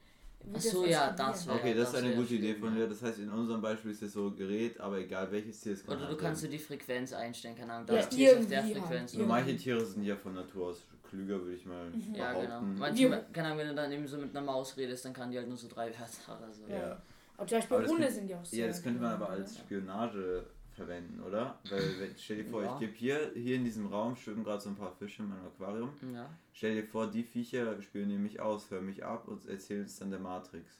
Ach 0.54 0.60
so, 0.60 0.82
das 0.82 0.90
ja, 0.90 1.10
das 1.12 1.46
wär- 1.46 1.54
Okay, 1.54 1.74
das 1.74 1.88
ist 1.88 1.94
das 1.94 2.02
eine 2.02 2.14
gute 2.14 2.34
Idee 2.34 2.54
von 2.54 2.68
ja. 2.74 2.80
dir. 2.82 2.88
Das 2.88 3.02
heißt, 3.02 3.18
in 3.18 3.30
unserem 3.30 3.62
Beispiel 3.62 3.90
ist 3.92 4.02
es 4.02 4.12
so 4.12 4.30
Gerät, 4.30 4.78
aber 4.78 4.98
egal 4.98 5.30
welches 5.32 5.60
Tier 5.60 5.72
es 5.72 5.84
kann. 5.84 5.96
Oder 5.96 6.04
du 6.04 6.10
halt 6.10 6.18
kannst 6.20 6.42
du 6.44 6.48
die 6.48 6.58
Frequenz 6.58 7.12
einstellen, 7.14 7.56
keine 7.56 7.72
Ahnung. 7.72 7.88
Ja, 7.88 7.96
Das 7.96 8.08
Tier 8.10 8.32
ist 8.32 8.40
auf 8.40 8.46
der 8.48 8.62
halt, 8.62 8.76
Frequenz. 8.76 9.12
So, 9.12 9.24
manche 9.24 9.56
Tiere 9.56 9.84
sind 9.84 10.04
ja 10.04 10.16
von 10.16 10.34
Natur 10.34 10.68
aus 10.68 10.82
klüger, 11.08 11.40
würde 11.40 11.54
ich 11.54 11.64
mal 11.64 11.90
Ja, 12.14 12.32
genau. 12.32 12.46
behaupten. 12.46 12.78
Manchmal, 12.78 13.26
keine 13.32 13.46
Ahnung, 13.48 13.58
wenn 13.58 13.68
du 13.68 13.74
dann 13.74 13.92
eben 13.92 14.06
so 14.06 14.16
mit 14.18 14.36
einer 14.36 14.44
Maus 14.44 14.76
redest, 14.76 15.04
dann 15.04 15.12
kann 15.14 15.30
die 15.30 15.38
halt 15.38 15.48
nur 15.48 15.56
so 15.56 15.68
drei 15.68 15.86
Wörter 15.88 16.38
oder 16.38 16.52
so. 16.52 16.62
Ja. 16.68 17.00
Aber 17.36 17.46
zum 17.46 17.58
Beispiel 17.58 17.76
Hunde 17.78 17.88
könnte- 17.90 18.12
sind 18.12 18.28
ja 18.28 18.40
auch 18.40 18.44
so. 18.44 18.56
Ja, 18.56 18.66
das 18.66 18.82
könnte 18.82 19.00
man 19.00 19.12
aber 19.12 19.30
als 19.30 19.58
Spionage 19.58 20.46
verwenden, 20.74 21.20
oder? 21.22 21.58
Weil, 21.70 22.00
wenn, 22.00 22.14
stell 22.18 22.42
dir 22.42 22.50
vor, 22.50 22.62
Ja. 22.62 22.74
ich 22.74 22.80
gebe 22.80 22.92
hier, 22.94 23.30
hier 23.34 23.56
in 23.56 23.64
diesem 23.64 23.86
Raum 23.86 24.16
schwimmen 24.16 24.42
gerade 24.44 24.60
so 24.60 24.70
ein 24.70 24.76
paar 24.76 24.92
Fische 24.92 25.22
in 25.22 25.28
meinem 25.28 25.46
Aquarium. 25.46 25.90
Ja. 26.12 26.28
Stell 26.52 26.74
dir 26.74 26.84
vor, 26.86 27.08
die 27.08 27.22
Viecher 27.22 27.80
spionieren 27.82 28.22
mich 28.22 28.40
aus, 28.40 28.70
hören 28.70 28.86
mich 28.86 29.04
ab 29.04 29.28
und 29.28 29.46
erzählen 29.48 29.84
es 29.84 29.98
dann 29.98 30.10
der 30.10 30.18
Matrix. 30.20 30.78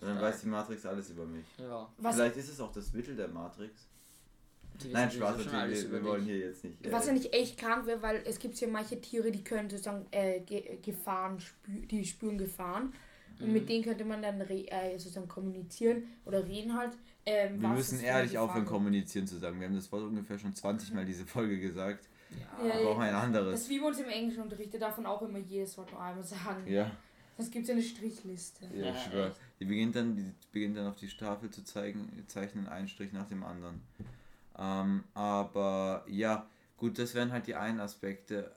Und 0.00 0.08
dann 0.08 0.16
Ja. 0.16 0.22
weiß 0.22 0.40
die 0.42 0.48
Matrix 0.48 0.84
alles 0.86 1.10
über 1.10 1.24
mich. 1.26 1.46
ja. 1.58 1.88
Was, 1.98 2.16
Vielleicht 2.16 2.36
ist 2.36 2.48
es 2.50 2.60
auch 2.60 2.72
das 2.72 2.92
Mittel 2.92 3.14
der 3.16 3.28
Matrix. 3.28 3.86
Die 4.82 4.88
Nein, 4.88 5.10
Spaß, 5.10 5.44
natürlich, 5.44 5.82
wir, 5.84 5.92
wir 5.92 6.04
wollen 6.04 6.24
hier 6.24 6.38
jetzt 6.38 6.64
nicht. 6.64 6.78
was 6.90 7.04
äh, 7.04 7.08
ja 7.08 7.12
nicht 7.12 7.32
echt 7.34 7.58
krank 7.58 7.84
wäre, 7.86 8.00
weil 8.00 8.22
es 8.24 8.38
gibt 8.38 8.58
ja 8.58 8.66
manche 8.68 8.98
Tiere, 9.00 9.30
die 9.30 9.44
können 9.44 9.68
sozusagen 9.68 10.06
äh, 10.10 10.40
Ge 10.40 10.78
Gefahren 10.82 11.38
spü 11.38 11.86
die 11.86 12.04
spüren 12.06 12.38
Gefahren. 12.38 12.92
Und 13.42 13.48
Mhm. 13.48 13.52
mit 13.54 13.68
denen 13.68 13.84
könnte 13.84 14.04
man 14.04 14.22
dann 14.22 14.40
re 14.40 14.66
äh, 14.70 14.96
sozusagen 14.98 15.28
kommunizieren 15.28 16.04
oder 16.24 16.46
reden 16.46 16.76
halt. 16.76 16.92
Ähm, 17.26 17.60
wir 17.60 17.68
was 17.70 17.76
müssen 17.76 18.00
ehrlich 18.00 18.38
aufhören, 18.38 18.64
kommunizieren 18.64 19.26
zu 19.26 19.36
sagen. 19.38 19.58
Wir 19.60 19.66
haben 19.68 19.74
das 19.74 19.90
Wort 19.92 20.02
ungefähr 20.04 20.38
schon 20.38 20.54
20 20.54 20.92
Mal 20.94 21.04
diese 21.04 21.26
Folge 21.26 21.58
gesagt. 21.58 22.08
Ja. 22.30 22.66
Ja, 22.68 22.74
Wir 22.78 22.84
brauchen 22.86 23.02
ein 23.02 23.12
Das 23.12 23.22
anderes. 23.22 23.60
ist 23.62 23.68
wie 23.70 23.78
bei 23.80 23.86
uns 23.88 23.98
im 23.98 24.08
Englischunterricht, 24.08 24.72
da 24.74 24.78
darf 24.78 24.96
man 24.96 25.06
auch 25.06 25.22
immer 25.22 25.38
jedes 25.38 25.76
Wort 25.76 25.90
nur 25.92 26.00
einmal 26.00 26.24
sagen. 26.24 26.66
Ja, 26.66 26.90
Sonst 27.36 27.50
gibt 27.50 27.62
es 27.64 27.68
ja 27.68 27.74
eine 27.74 27.82
Strichliste. 27.82 28.66
ja, 28.74 28.86
Ja, 28.86 28.92
ich 28.94 29.02
schwör. 29.02 29.26
echt. 29.28 29.36
Die 29.60 29.64
beginnt 29.64 29.96
dann, 29.96 30.16
die 30.16 30.32
beginnt 30.52 30.76
dann 30.76 30.86
auf 30.86 30.96
die 30.96 31.08
Tafel 31.08 31.50
zu 31.50 31.62
zeigen, 31.64 32.08
zeichnen 32.26 32.68
einen 32.68 32.88
Strich 32.88 33.12
nach 33.12 33.26
dem 33.28 33.42
anderen. 33.42 33.80
Ähm, 34.58 35.04
aber 35.14 36.04
ja, 36.08 36.46
gut, 36.76 36.98
das 36.98 37.14
wären 37.14 37.32
halt 37.32 37.46
die 37.46 37.54
einen 37.54 37.80
Aspekte. 37.80 38.52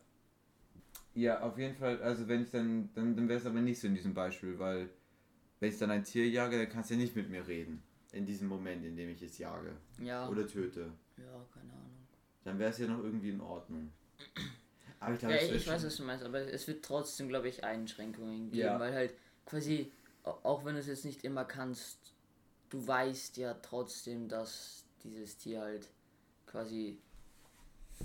Ja, 1.15 1.41
auf 1.41 1.57
jeden 1.57 1.75
Fall, 1.75 2.01
also 2.01 2.27
wenn 2.27 2.43
ich 2.43 2.51
dann, 2.51 2.89
dann, 2.93 3.15
dann 3.15 3.27
wäre 3.29 3.39
es 3.39 3.45
aber 3.45 3.61
nicht 3.61 3.79
so 3.79 3.87
in 3.87 3.95
diesem 3.95 4.13
Beispiel, 4.13 4.59
weil 4.59 4.89
wenn 5.59 5.69
ich 5.69 5.77
dann 5.77 5.89
ein 5.91 6.03
Tier 6.03 6.27
jage, 6.29 6.57
dann 6.57 6.69
kannst 6.69 6.89
du 6.89 6.95
ja 6.95 6.99
nicht 6.99 7.15
mit 7.15 7.29
mir 7.29 7.47
reden. 7.47 7.81
In 8.11 8.25
diesem 8.25 8.47
Moment, 8.47 8.85
in 8.85 8.95
dem 8.95 9.09
ich 9.09 9.21
es 9.21 9.37
jage. 9.37 9.71
Ja. 9.99 10.27
Oder 10.29 10.45
töte. 10.47 10.91
ja, 11.17 11.45
keine 11.53 11.71
Ahnung. 11.73 11.91
Dann 12.43 12.59
wäre 12.59 12.69
es 12.69 12.77
ja 12.77 12.87
noch 12.87 13.03
irgendwie 13.03 13.29
in 13.29 13.41
Ordnung. 13.41 13.91
Aber 14.99 15.13
ich 15.13 15.19
glaube, 15.19 15.35
Ja, 15.35 15.41
es 15.41 15.49
ich, 15.49 15.55
ich 15.57 15.67
weiß, 15.67 15.85
was 15.85 15.97
du 15.97 16.03
meinst, 16.03 16.23
aber 16.25 16.39
es 16.41 16.67
wird 16.67 16.83
trotzdem, 16.83 17.27
glaube 17.27 17.47
ich, 17.49 17.63
Einschränkungen 17.63 18.49
geben, 18.49 18.57
Ja. 18.61 18.79
weil 18.79 18.93
halt 18.93 19.13
quasi, 19.45 19.91
au- 20.23 20.37
auch 20.43 20.65
wenn 20.65 20.73
du 20.75 20.79
es 20.79 20.87
jetzt 20.87 21.05
nicht 21.05 21.23
immer 21.23 21.43
kannst, 21.45 21.99
du 22.69 22.85
weißt 22.87 23.37
ja 23.37 23.53
trotzdem, 23.55 24.27
dass 24.29 24.83
dieses 25.03 25.37
Tier 25.37 25.61
halt 25.61 25.89
quasi, 26.47 26.97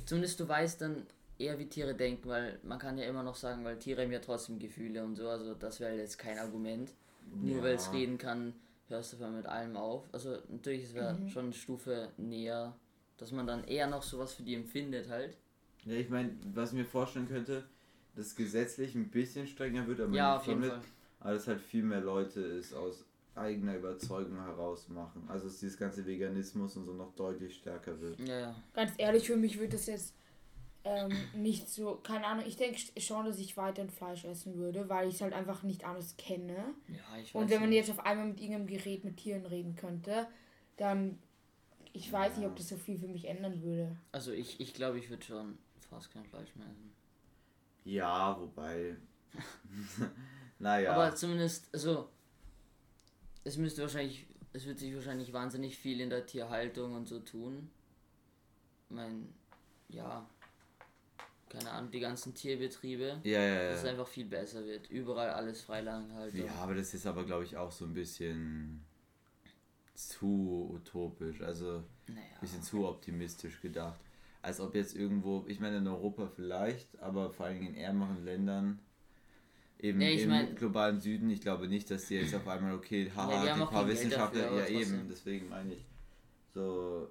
zumindest 0.05 0.41
du 0.41 0.49
weißt 0.49 0.81
dann 0.81 1.07
eher, 1.41 1.59
wie 1.59 1.67
Tiere 1.67 1.95
denken, 1.95 2.29
weil 2.29 2.59
man 2.63 2.79
kann 2.79 2.99
ja 2.99 3.05
immer 3.07 3.23
noch 3.23 3.35
sagen, 3.37 3.65
weil 3.65 3.79
Tiere 3.79 4.03
haben 4.03 4.13
ja 4.13 4.19
trotzdem 4.21 4.59
Gefühle 4.59 5.03
und 5.05 5.17
so, 5.17 5.29
also 5.29 5.55
das 5.55 5.81
wäre 5.81 5.97
jetzt 5.97 6.19
kein 6.19 6.39
Argument. 6.39 6.93
Nur 7.43 7.57
Ja. 7.59 7.63
weil 7.63 7.75
es 7.75 7.93
reden 7.93 8.19
kann, 8.19 8.55
hörst 8.89 9.13
du 9.13 9.17
einfach 9.19 9.31
mit 9.37 9.47
allem 9.47 9.77
auf. 9.77 10.09
Also 10.13 10.39
natürlich, 10.49 10.85
es 10.85 10.95
wäre 10.95 11.17
schon 11.29 11.45
eine 11.47 11.53
Stufe 11.53 12.11
näher, 12.17 12.75
dass 13.19 13.31
man 13.33 13.47
dann 13.47 13.65
eher 13.65 13.87
noch 13.87 14.03
sowas 14.03 14.33
für 14.35 14.43
die 14.43 14.55
empfindet 14.55 15.09
halt. 15.09 15.37
Ja, 15.85 15.95
ich 15.95 16.09
meine, 16.11 16.31
was 16.55 16.71
ich 16.71 16.79
mir 16.79 16.85
vorstellen 16.85 17.29
könnte, 17.29 17.65
dass 18.17 18.35
gesetzlich 18.35 18.95
ein 18.95 19.09
bisschen 19.11 19.47
strenger 19.47 19.87
wird, 19.87 20.01
aber 20.01 20.15
Ja, 20.15 20.33
nicht 20.33 20.41
auf 20.41 20.47
jeden 20.49 20.61
damit, 20.63 20.75
Fall. 20.77 20.83
aber 21.21 21.33
dass 21.35 21.47
halt 21.47 21.61
viel 21.61 21.85
mehr 21.85 22.01
Leute 22.01 22.41
es 22.41 22.75
aus 22.75 23.05
eigener 23.37 23.77
Überzeugung 23.77 24.43
heraus 24.43 24.89
machen. 24.89 25.23
Also 25.29 25.47
dass 25.47 25.61
dieses 25.61 25.79
ganze 25.79 26.05
Veganismus 26.05 26.77
und 26.77 26.85
so 26.87 26.93
noch 26.93 27.15
deutlich 27.15 27.55
stärker 27.55 27.99
wird. 28.01 28.19
Ja, 28.21 28.41
ja. 28.41 28.55
Ganz 28.75 28.93
ehrlich, 28.99 29.27
für 29.27 29.37
mich 29.37 29.59
wird 29.59 29.73
das 29.73 29.87
jetzt 29.87 30.15
ähm, 30.85 31.11
nicht 31.35 31.69
so, 31.69 31.97
keine 31.97 32.27
Ahnung, 32.27 32.45
ich 32.47 32.57
denke 32.57 32.79
schon, 33.01 33.27
dass 33.27 33.39
ich 33.39 33.57
weiterhin 33.57 33.91
Fleisch 33.91 34.25
essen 34.25 34.57
würde, 34.57 34.89
weil 34.89 35.09
ich 35.09 35.17
es 35.17 35.21
halt 35.21 35.35
einfach 35.35 35.63
nicht 35.63 35.85
anders 35.85 36.17
kenne. 36.17 36.75
Ja, 36.89 37.19
ich 37.21 37.35
Und 37.35 37.45
weiß 37.45 37.51
wenn 37.51 37.61
man 37.61 37.69
nicht. 37.71 37.79
jetzt 37.79 37.91
auf 37.91 38.05
einmal 38.05 38.27
mit 38.29 38.41
irgendeinem 38.41 38.67
Gerät 38.67 39.05
mit 39.05 39.19
Tieren 39.19 39.45
reden 39.45 39.77
könnte, 39.77 40.27
dann, 40.77 41.19
ich 41.93 42.11
weiß 42.11 42.39
nicht, 42.39 42.47
ob 42.47 42.57
das 42.57 42.69
so 42.69 42.77
viel 42.77 42.99
für 42.99 43.09
mich 43.09 43.27
ändern 43.27 43.63
würde. 43.63 43.97
Also 44.13 44.33
ich, 44.33 44.59
ich 44.61 44.73
glaube, 44.73 44.99
ich 44.99 45.11
würde 45.11 45.23
schon 45.23 45.59
fast 45.91 46.13
kein 46.13 46.25
Fleisch 46.25 46.55
mehr 46.57 46.67
essen. 46.67 46.93
Ja, 47.85 48.41
wobei. 48.41 48.97
naja. 50.59 50.93
Aber 50.95 51.15
zumindest, 51.15 51.69
also 51.75 52.09
es 53.45 53.59
müsste 53.59 53.83
wahrscheinlich, 53.83 54.27
es 54.55 54.67
wird 54.67 54.79
sich 54.79 54.95
wahrscheinlich 54.95 55.33
wahnsinnig 55.33 55.77
viel 55.77 56.01
in 56.01 56.09
der 56.09 56.25
Tierhaltung 56.25 56.95
und 56.95 57.07
so 57.07 57.21
tun. 57.21 57.71
Ich 58.89 58.97
meine, 58.97 59.27
ja, 59.89 60.27
keine 61.51 61.71
Ahnung, 61.73 61.91
die 61.91 62.01
ganzen 62.01 62.33
Tierbetriebe, 62.33 63.21
ja, 63.25 63.41
ja, 63.41 63.69
dass 63.71 63.79
es 63.81 63.85
ja. 63.85 63.91
einfach 63.91 64.07
viel 64.09 64.25
besser 64.25 64.65
wird. 64.65 64.89
Überall 64.89 65.31
alles 65.31 65.61
Freilandhaltung. 65.63 66.47
Ja, 66.47 66.55
aber 66.63 66.75
das 66.75 66.95
ist 66.95 67.07
aber, 67.07 67.25
glaube 67.25 67.45
ich, 67.45 67.57
auch 67.57 67.73
so 67.73 67.85
ein 67.85 67.93
bisschen 67.93 68.85
zu 69.95 70.71
utopisch. 70.73 71.43
Also 71.43 71.83
Naja. 72.07 72.21
bisschen 72.41 72.63
zu 72.63 72.87
optimistisch 72.87 73.61
gedacht. 73.61 74.01
Als 74.43 74.61
ob 74.61 74.75
jetzt 74.75 74.97
irgendwo, 74.97 75.45
ich 75.49 75.61
meine 75.61 75.79
in 75.79 75.87
Europa 75.89 76.29
vielleicht, 76.35 76.99
aber 77.01 77.31
vor 77.31 77.47
allen 77.47 77.61
Dingen 77.61 77.75
in 77.75 77.81
ärmeren 77.81 78.25
Ländern, 78.25 78.79
eben 79.79 80.01
Ja, 80.01 80.09
im 80.09 80.29
mein- 80.31 80.55
globalen 80.55 81.01
Süden, 81.01 81.29
ich 81.31 81.41
glaube 81.43 81.69
nicht, 81.69 81.91
dass 81.91 82.07
die 82.07 82.15
jetzt 82.15 82.35
auf 82.35 82.47
einmal, 82.49 82.75
okay, 82.75 83.11
haha, 83.15 83.33
Ja, 83.33 83.43
die 83.45 83.51
haben 83.51 83.61
die 83.61 83.67
paar 83.67 83.89
Wissenschaftler, 83.89 84.43
dafür, 84.45 84.61
ja 84.61 84.81
eben, 84.81 85.09
deswegen 85.11 85.49
meine 85.51 85.75
ich, 85.75 85.85
so, 86.55 87.11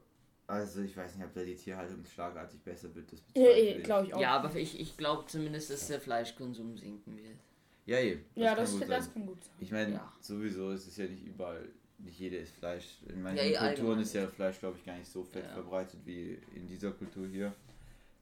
also 0.49 0.81
ich 0.81 0.95
weiß 0.97 1.15
nicht, 1.15 1.25
ob 1.25 1.33
da 1.33 1.43
die 1.43 1.55
Tierhaltung 1.55 2.03
schlagartig 2.05 2.59
besser 2.61 2.93
wird, 2.95 3.11
das 3.11 3.19
Ja, 3.35 3.43
bezweifle 3.43 3.77
ich. 3.77 3.83
glaube 3.83 4.07
ich 4.07 4.13
auch. 4.13 4.21
Ja, 4.21 4.31
aber 4.37 4.55
ich, 4.55 4.79
ich 4.79 4.97
glaube 4.97 5.25
zumindest, 5.27 5.69
dass 5.69 5.87
der 5.87 5.99
Fleischkonsum 6.01 6.77
sinken 6.77 7.17
wird. 7.17 7.37
Ja, 7.85 7.99
eben. 7.99 8.23
ja, 8.35 8.49
kann 8.49 8.57
das, 8.57 8.71
gut 8.73 8.89
das 8.89 9.13
kann 9.13 9.25
gut 9.25 9.43
sein. 9.43 9.53
Ich 9.59 9.71
meine, 9.71 9.93
Ja. 9.93 10.13
sowieso 10.19 10.71
ist 10.71 10.87
es 10.87 10.97
ja 10.97 11.05
nicht 11.05 11.25
überall, 11.25 11.67
nicht 11.97 12.19
jeder 12.19 12.39
isst 12.39 12.53
Fleisch. 12.55 12.97
In 13.07 13.21
manchen 13.21 13.51
Ja, 13.51 13.63
eh, 13.71 13.75
Kulturen 13.75 13.99
ist 13.99 14.13
ja 14.13 14.27
Fleisch, 14.27 14.59
glaube 14.59 14.77
ich, 14.77 14.85
gar 14.85 14.97
nicht 14.97 15.09
so 15.11 15.23
fett 15.23 15.45
Ja. 15.45 15.53
verbreitet 15.53 15.99
wie 16.05 16.37
in 16.55 16.67
dieser 16.67 16.91
Kultur 16.91 17.27
hier. 17.27 17.53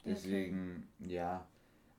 Deswegen, 0.06 0.88
ja. 1.00 1.46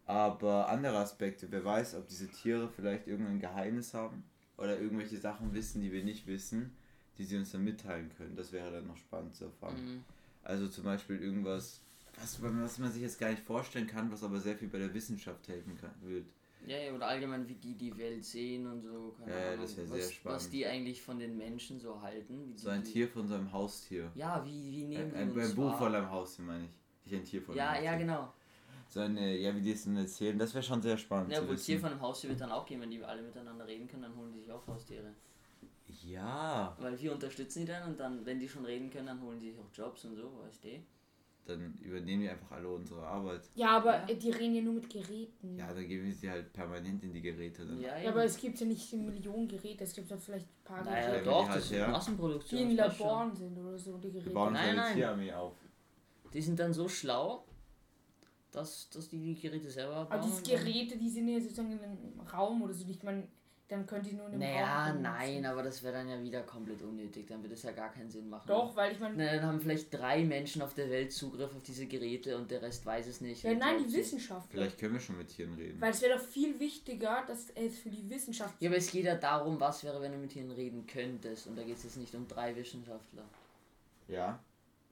Aber 0.06 0.68
andere 0.68 0.96
Aspekte, 0.98 1.46
wer 1.50 1.64
weiß, 1.64 1.94
ob 1.96 2.08
diese 2.08 2.28
Tiere 2.28 2.68
vielleicht 2.68 3.06
irgendein 3.06 3.40
Geheimnis 3.40 3.92
haben 3.92 4.24
oder 4.56 4.78
irgendwelche 4.80 5.18
Sachen 5.18 5.52
wissen, 5.52 5.82
die 5.82 5.92
wir 5.92 6.02
nicht 6.02 6.26
wissen, 6.26 6.74
die 7.18 7.24
sie 7.24 7.36
uns 7.36 7.52
dann 7.52 7.64
mitteilen 7.64 8.10
können. 8.16 8.34
Das 8.34 8.52
wäre 8.52 8.72
dann 8.72 8.86
noch 8.86 8.96
spannend 8.96 9.34
zu 9.36 9.44
erfahren. 9.44 9.74
Mhm. 9.76 10.04
Also 10.48 10.68
zum 10.68 10.84
Beispiel 10.84 11.22
irgendwas, 11.22 11.82
was, 12.20 12.42
was 12.42 12.78
man 12.78 12.90
sich 12.90 13.02
jetzt 13.02 13.18
gar 13.20 13.30
nicht 13.30 13.42
vorstellen 13.42 13.86
kann, 13.86 14.10
was 14.10 14.22
aber 14.24 14.40
sehr 14.40 14.56
viel 14.56 14.68
bei 14.68 14.78
der 14.78 14.92
Wissenschaft 14.94 15.46
helfen 15.48 15.76
kann, 15.76 15.92
wird. 16.02 16.26
Ja, 16.66 16.76
ja, 16.76 16.92
oder 16.92 17.06
allgemein, 17.06 17.48
wie 17.48 17.54
die 17.54 17.74
die 17.74 17.96
Welt 17.96 18.24
sehen 18.24 18.66
und 18.66 18.82
so. 18.82 19.14
Keine 19.18 19.30
Ja, 19.32 19.38
ja, 19.38 19.48
Ahnung, 19.52 19.62
das 19.62 19.76
wär 19.76 19.84
was, 19.84 19.90
sehr 19.90 20.04
Was 20.06 20.12
spannend. 20.14 20.52
die 20.52 20.66
eigentlich 20.66 21.02
von 21.02 21.18
den 21.18 21.36
Menschen 21.36 21.78
so 21.78 22.02
halten. 22.02 22.52
So 22.56 22.68
ein 22.70 22.82
Tier 22.82 23.08
von 23.08 23.28
so 23.28 23.34
einem 23.34 23.52
Haustier. 23.52 24.10
Ja, 24.14 24.44
wie, 24.44 24.72
wie 24.72 24.84
nehmen 24.84 25.04
Ein, 25.04 25.10
die 25.10 25.16
ein, 25.16 25.30
uns 25.38 25.50
ein 25.50 25.56
Buch 25.56 25.64
wahr? 25.66 25.78
von 25.78 25.94
einem 25.94 26.10
Haustier, 26.10 26.44
meine 26.44 26.64
ich. 26.64 26.70
Nicht 27.12 27.20
ein 27.20 27.24
Tier 27.24 27.42
von 27.42 27.52
einem 27.54 27.58
Ja, 27.58 27.70
Haustier. 27.72 27.90
ja, 27.92 27.98
genau. 27.98 28.32
So 28.90 29.00
eine, 29.00 29.36
ja, 29.36 29.54
wie 29.54 29.60
die 29.60 29.72
es 29.72 29.84
denn 29.84 29.96
erzählen, 29.96 30.38
das 30.38 30.54
wäre 30.54 30.64
schon 30.64 30.82
sehr 30.82 30.96
spannend 30.96 31.32
Ja, 31.32 31.46
wo 31.46 31.52
wissen. 31.52 31.66
Tier 31.66 31.78
von 31.80 31.90
einem 31.92 32.00
Haustier 32.00 32.30
wird 32.30 32.40
dann 32.40 32.50
auch 32.52 32.66
gehen, 32.66 32.80
wenn 32.80 32.90
die 32.90 33.04
alle 33.04 33.22
miteinander 33.22 33.66
reden 33.66 33.86
können, 33.86 34.02
dann 34.02 34.16
holen 34.16 34.32
die 34.32 34.40
sich 34.40 34.50
auch 34.50 34.66
Haustiere. 34.66 35.12
Ja, 36.02 36.76
Weil 36.78 37.00
wir 37.00 37.12
unterstützen 37.12 37.60
die 37.60 37.66
dann 37.72 37.90
und 37.90 37.98
dann, 38.00 38.24
wenn 38.26 38.38
die 38.38 38.48
schon 38.48 38.64
reden 38.64 38.90
können, 38.90 39.06
dann 39.06 39.22
holen 39.22 39.40
die 39.40 39.50
sich 39.50 39.58
auch 39.60 39.72
Jobs 39.72 40.04
und 40.04 40.16
so, 40.16 40.38
weißt 40.44 40.64
du? 40.64 40.68
dann 41.46 41.72
übernehmen 41.80 42.20
die 42.24 42.28
einfach 42.28 42.50
alle 42.50 42.68
unsere 42.68 43.06
Arbeit. 43.06 43.40
Ja, 43.54 43.78
aber 43.78 44.06
Ja. 44.06 44.14
die 44.14 44.30
reden 44.30 44.54
ja 44.56 44.60
nur 44.60 44.74
mit 44.74 44.90
Geräten. 44.90 45.56
Ja, 45.56 45.72
dann 45.72 45.88
geben 45.88 46.04
wir 46.04 46.12
sie 46.14 46.28
halt 46.30 46.52
permanent 46.52 47.02
in 47.04 47.14
die 47.14 47.22
Geräte. 47.22 47.64
Dann. 47.64 47.80
Ja, 47.80 47.96
Ja, 47.96 48.10
aber 48.10 48.22
es 48.24 48.36
gibt 48.36 48.60
ja 48.60 48.66
nicht 48.66 48.92
Millionen 48.92 49.48
Geräte, 49.48 49.84
es 49.84 49.94
gibt 49.94 50.10
ja 50.10 50.18
vielleicht 50.18 50.44
ein 50.44 50.64
paar 50.64 50.84
Naja, 50.84 51.00
Ja, 51.00 51.06
Geräte, 51.12 51.24
doch, 51.24 51.44
die 51.44 51.48
halt 51.48 51.62
das 51.62 51.70
her- 51.72 51.86
ist 51.86 51.90
Massenproduktion. 51.92 52.60
die 52.60 52.70
in. 52.72 52.76
Laboren 52.76 53.34
sind 53.34 53.56
oder 53.56 53.78
so, 53.78 53.96
die 53.96 54.08
Wir 54.12 54.20
Geräte. 54.20 54.30
bauen 54.34 54.48
uns 54.48 54.58
Nein, 54.58 54.76
nein. 54.76 54.94
Tierarmee 54.94 55.32
auf. 55.32 55.54
Die 56.34 56.42
sind 56.42 56.58
dann 56.58 56.74
so 56.74 56.86
schlau, 56.86 57.46
dass, 58.52 58.90
dass 58.90 59.08
die 59.08 59.18
die 59.18 59.34
Geräte 59.40 59.70
selber 59.70 60.04
bauen. 60.04 60.12
Aber 60.18 60.22
diese 60.22 60.42
Geräte, 60.42 60.98
die 60.98 61.08
sind 61.08 61.28
ja 61.28 61.40
sozusagen 61.40 61.72
in 61.72 61.78
einem 61.80 62.20
Raum 62.30 62.60
oder 62.60 62.74
so. 62.74 62.84
Ich 62.86 63.02
meine, 63.02 63.26
dann 63.68 63.86
könnt 63.86 64.06
ihr 64.06 64.14
nur 64.14 64.26
in 64.28 64.32
einem 64.32 64.40
Naja, 64.40 64.94
nein, 64.94 65.44
aber 65.44 65.62
das 65.62 65.82
wäre 65.82 65.92
dann 65.92 66.08
ja 66.08 66.22
wieder 66.22 66.42
komplett 66.42 66.80
unnötig. 66.80 67.26
Dann 67.26 67.42
würde 67.42 67.54
es 67.54 67.62
ja 67.62 67.72
gar 67.72 67.92
keinen 67.92 68.10
Sinn 68.10 68.28
machen. 68.28 68.46
Doch, 68.48 68.74
weil 68.74 68.92
ich 68.92 68.98
meine, 68.98 69.16
dann 69.24 69.42
haben 69.42 69.60
vielleicht 69.60 69.92
drei 69.92 70.24
Menschen 70.24 70.62
auf 70.62 70.72
der 70.72 70.88
Welt 70.88 71.12
Zugriff 71.12 71.54
auf 71.54 71.62
diese 71.62 71.86
Geräte 71.86 72.38
und 72.38 72.50
der 72.50 72.62
Rest 72.62 72.86
weiß 72.86 73.06
es 73.06 73.20
nicht. 73.20 73.42
ja, 73.42 73.52
nein, 73.52 73.84
die 73.86 73.92
Wissenschaftler. 73.92 74.62
Vielleicht 74.62 74.78
können 74.78 74.94
wir 74.94 75.00
schon 75.00 75.18
mit 75.18 75.28
Tieren 75.28 75.52
reden. 75.54 75.78
Weil 75.80 75.90
es 75.90 76.00
wäre 76.00 76.16
doch 76.16 76.24
viel 76.24 76.58
wichtiger, 76.58 77.24
dass 77.26 77.50
es 77.50 77.78
für 77.78 77.90
die 77.90 78.08
Wissenschaft. 78.08 78.54
Ja, 78.60 78.70
aber 78.70 78.78
es 78.78 78.90
geht 78.90 79.04
ja 79.04 79.16
darum, 79.16 79.60
was 79.60 79.84
wäre, 79.84 80.00
wenn 80.00 80.12
du 80.12 80.18
mit 80.18 80.34
ihnen 80.34 80.50
reden 80.50 80.86
könntest. 80.86 81.46
Und 81.46 81.56
da 81.56 81.62
geht 81.62 81.76
es 81.76 81.84
jetzt 81.84 81.98
nicht 81.98 82.14
um 82.14 82.26
drei 82.26 82.56
Wissenschaftler. 82.56 83.24
Ja, 84.08 84.42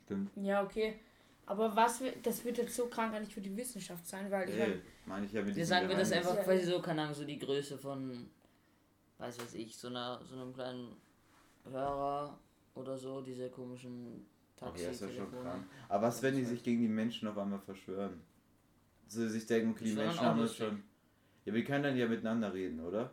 stimmt. 0.04 0.30
Ja, 0.36 0.62
okay. 0.62 1.00
Aber 1.46 1.74
was 1.74 2.02
das 2.22 2.44
wird 2.44 2.58
jetzt 2.58 2.74
so 2.74 2.86
krank 2.88 3.14
eigentlich 3.14 3.32
für 3.32 3.40
die 3.40 3.56
Wissenschaft 3.56 4.06
sein, 4.06 4.30
weil 4.30 4.48
ich 4.48 4.56
Ey, 4.56 4.80
meine, 5.06 5.24
ich 5.24 5.32
ja 5.32 5.42
mit 5.42 5.54
Wir 5.54 5.64
sagen 5.64 5.88
wir 5.88 5.96
das 5.96 6.10
einfach 6.10 6.42
quasi 6.42 6.66
so, 6.66 6.82
keine 6.82 7.02
Ahnung, 7.02 7.14
so 7.14 7.24
die 7.24 7.38
Größe 7.38 7.78
von, 7.78 8.28
weiß 9.18 9.40
weiß 9.40 9.54
ich, 9.54 9.76
so 9.76 9.88
einer 9.88 10.20
so 10.24 10.34
einem 10.34 10.52
kleinen 10.52 10.96
Hörer 11.64 12.38
oder 12.74 12.96
so, 12.96 13.20
diese 13.20 13.50
komischen 13.50 14.26
taxi 14.56 14.84
ja, 14.84 14.90
ist 14.90 15.00
ja 15.00 15.08
schon 15.10 15.30
krank. 15.30 15.66
Aber 15.88 16.06
was, 16.08 16.22
wenn 16.22 16.36
die 16.36 16.44
sich 16.44 16.62
gegen 16.62 16.82
die 16.82 16.88
Menschen 16.88 17.28
auf 17.28 17.38
einmal 17.38 17.60
verschwören? 17.60 18.22
So 19.08 19.26
sich 19.28 19.46
denken, 19.46 19.70
okay, 19.70 19.84
die 19.84 19.92
Menschen 19.92 20.20
haben 20.20 20.40
das 20.40 20.56
schon. 20.56 20.82
Ja, 21.44 21.54
wir 21.54 21.64
können 21.64 21.84
dann 21.84 21.96
ja 21.96 22.08
miteinander 22.08 22.52
reden, 22.52 22.80
oder? 22.80 23.12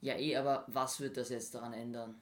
Ja, 0.00 0.16
eh, 0.16 0.36
aber 0.36 0.64
was 0.68 1.00
wird 1.00 1.16
das 1.16 1.28
jetzt 1.28 1.54
daran 1.54 1.72
ändern? 1.74 2.14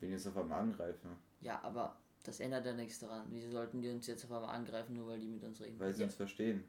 Wenn 0.00 0.08
die 0.08 0.14
uns 0.14 0.26
auf 0.26 0.36
einmal 0.36 0.60
angreifen. 0.60 1.16
Ja, 1.40 1.60
aber 1.62 1.96
das 2.24 2.40
ändert 2.40 2.66
ja 2.66 2.72
nichts 2.72 2.98
daran. 2.98 3.26
Wieso 3.30 3.50
sollten 3.50 3.82
die 3.82 3.90
uns 3.90 4.06
jetzt 4.06 4.24
auf 4.24 4.32
einmal 4.32 4.54
angreifen, 4.54 4.96
nur 4.96 5.08
weil 5.08 5.20
die 5.20 5.28
mit 5.28 5.44
uns 5.44 5.60
reden? 5.60 5.78
Weil 5.78 5.92
sie 5.92 6.00
Ja. 6.00 6.06
uns 6.06 6.14
verstehen. 6.14 6.64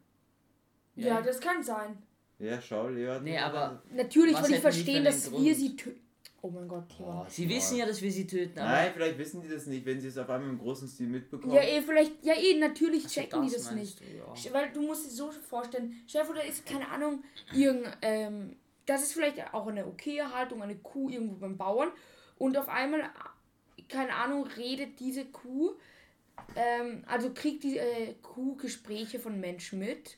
ja, 0.95 1.21
das 1.21 1.39
kann 1.39 1.63
sein. 1.63 2.01
Ja, 2.39 2.61
schau, 2.61 2.89
hat 2.89 3.23
Nee, 3.23 3.37
aber- 3.37 3.81
Natürlich, 3.91 4.37
hätten 4.37 4.53
die 4.53 4.59
verstehen, 4.59 5.03
dass 5.03 5.31
wir 5.31 5.55
sie 5.55 5.75
töten. 5.75 6.01
Oh 6.43 6.51
mein 6.51 6.67
Gott, 6.67 6.87
Thema. 6.95 7.23
Oh, 7.23 7.29
Sie 7.29 7.49
wissen 7.49 7.77
ja, 7.77 7.85
dass 7.85 7.99
wir 8.01 8.11
sie 8.11 8.27
töten, 8.27 8.59
aber. 8.59 8.69
Nein, 8.69 8.91
vielleicht 8.93 9.17
wissen 9.17 9.41
die 9.41 9.47
das 9.49 9.65
nicht, 9.65 9.85
wenn 9.85 9.99
sie 9.99 10.07
es 10.07 10.17
auf 10.19 10.29
einmal 10.29 10.49
im 10.49 10.59
großen 10.59 10.87
Stil 10.87 11.07
mitbekommen. 11.07 11.51
Ja, 11.53 11.61
eh, 11.61 11.81
vielleicht, 11.81 12.23
ja, 12.23 12.35
eh, 12.35 12.57
natürlich 12.59 13.05
Ach 13.05 13.09
so, 13.09 13.21
checken 13.21 13.41
die 13.47 13.51
das 13.51 13.71
nicht. 13.71 13.99
du, 13.99 14.03
ja. 14.05 14.53
Weil 14.53 14.71
du 14.71 14.81
musst 14.81 15.07
dir 15.07 15.09
so 15.09 15.31
vorstellen, 15.31 15.95
Chef 16.05 16.29
oder 16.29 16.45
ist, 16.45 16.65
keine 16.65 16.87
Ahnung, 16.89 17.23
irgend, 17.53 17.87
ähm, 18.03 18.55
das 18.85 19.01
ist 19.01 19.13
vielleicht 19.13 19.51
auch 19.53 19.67
eine 19.67 19.87
okaye 19.87 20.31
Haltung, 20.31 20.61
eine 20.61 20.75
Kuh 20.77 21.09
irgendwo 21.09 21.35
beim 21.37 21.57
Bauern 21.57 21.89
und 22.37 22.55
auf 22.55 22.69
einmal, 22.69 23.09
keine 23.89 24.13
Ahnung, 24.13 24.45
redet 24.45 24.99
diese 24.99 25.25
Kuh, 25.25 25.71
ähm, 26.55 27.03
also 27.07 27.31
kriegt 27.33 27.63
die 27.63 27.77
äh, 27.79 28.13
Kuh 28.21 28.55
Gespräche 28.57 29.19
von 29.19 29.39
Menschen 29.39 29.79
mit, 29.79 30.17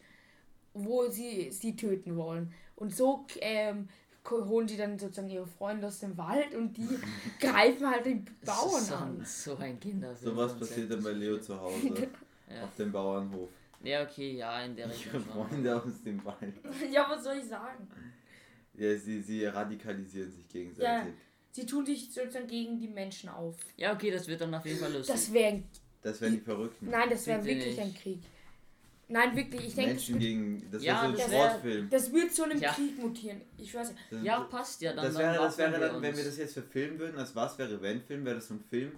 wo 0.86 1.08
sie 1.10 1.52
sie 1.52 1.76
töten 1.76 2.16
wollen. 2.16 2.52
Und 2.76 2.96
so 2.96 3.26
ähm, 3.42 3.90
holen 4.30 4.68
sie 4.68 4.78
dann 4.78 4.98
sozusagen 5.00 5.30
ihre 5.30 5.48
Freunde 5.48 5.88
aus 5.88 6.00
dem 6.00 6.18
Wald 6.18 6.54
und 6.56 6.78
die 6.78 6.88
greifen 7.40 7.90
halt 7.90 8.06
den 8.06 8.26
Bauern 8.46 8.84
so 8.84 8.96
an. 8.96 9.20
ein, 9.20 9.26
so 9.26 9.58
ein 9.58 9.80
Kinderfilm. 9.80 10.36
So 10.36 10.38
was 10.38 10.58
passiert 10.58 10.92
dann 10.92 11.04
bei 11.04 11.12
Leo 11.12 11.38
zu 11.40 11.60
Hause. 11.60 12.08
Ja. 12.52 12.64
Auf 12.64 12.76
dem 12.78 12.92
Bauernhof. 12.92 13.48
Ja, 13.84 14.02
okay, 14.02 14.32
ja, 14.32 14.64
in 14.64 14.76
der 14.76 14.88
Ihre 14.88 14.96
Richtung. 14.96 15.24
schon. 15.24 15.48
Freunde 15.48 15.76
aus 15.76 16.02
dem 16.04 16.26
Wald. 16.26 16.56
ja, 16.92 17.06
was 17.08 17.24
soll 17.24 17.38
ich 17.38 17.46
sagen? 17.46 17.88
Ja, 18.74 18.98
sie, 18.98 19.22
sie 19.22 19.46
radikalisieren 19.46 20.32
sich 20.32 20.48
gegenseitig. 20.48 21.14
Sie 21.52 21.66
tun 21.68 21.86
sich 21.86 22.12
sozusagen 22.12 22.48
gegen 22.48 22.80
die 22.80 22.88
Menschen 22.88 23.30
auf. 23.30 23.56
Ja, 23.78 23.94
okay, 23.94 24.10
das 24.10 24.28
wird 24.28 24.42
dann 24.42 24.54
auf 24.56 24.66
jeden 24.66 24.80
Fall 24.80 24.92
lustig. 24.92 25.14
Das 25.14 25.32
wäre 25.32 25.62
Das 26.02 26.20
wären 26.22 26.34
die 26.34 26.40
Verrückten. 26.40 26.90
Nein, 26.90 27.10
das 27.12 27.28
wäre 27.28 27.46
wirklich 27.46 27.78
nicht. 27.78 27.80
ein 27.80 27.94
Krieg. 27.94 28.20
Nein, 29.12 29.36
wirklich, 29.36 29.66
ich 29.68 29.76
denke, 29.76 29.96
das, 29.96 30.08
Menschen 30.08 30.14
wird- 30.16 30.22
gegen. 30.22 30.72
Das 30.72 30.84
Ja, 30.84 31.02
wäre 31.02 31.12
so 31.12 31.18
das 31.18 31.26
ein 31.26 31.32
Sportfilm. 31.50 31.90
das 31.90 32.14
wird 32.14 32.32
zu 32.34 32.44
einem 32.44 32.60
Ja. 32.62 32.72
Krieg 32.74 32.98
mutieren. 33.00 33.42
Ich 33.58 33.74
weiß 33.74 33.90
nicht. 33.92 34.00
Das- 34.12 34.24
ja, 34.24 34.40
passt 34.42 34.82
ja. 34.82 34.94
Dann, 34.94 35.06
Das 35.06 35.14
dann 35.16 35.24
wäre, 35.24 35.34
das 35.44 35.58
wappnen 35.58 35.72
wäre 35.82 35.82
dann, 35.92 35.96
wir 35.96 36.02
wenn 36.10 36.18
wir 36.18 36.24
das 36.26 36.38
jetzt 36.38 36.54
verfilmen 36.54 37.00
würden, 37.00 37.18
als 37.18 37.36
was 37.36 37.58
wäre 37.58 37.82
wenn 37.82 38.02
Film, 38.02 38.24
wäre 38.24 38.36
das 38.36 38.48
so 38.48 38.54
ein 38.54 38.60
Film, 38.70 38.92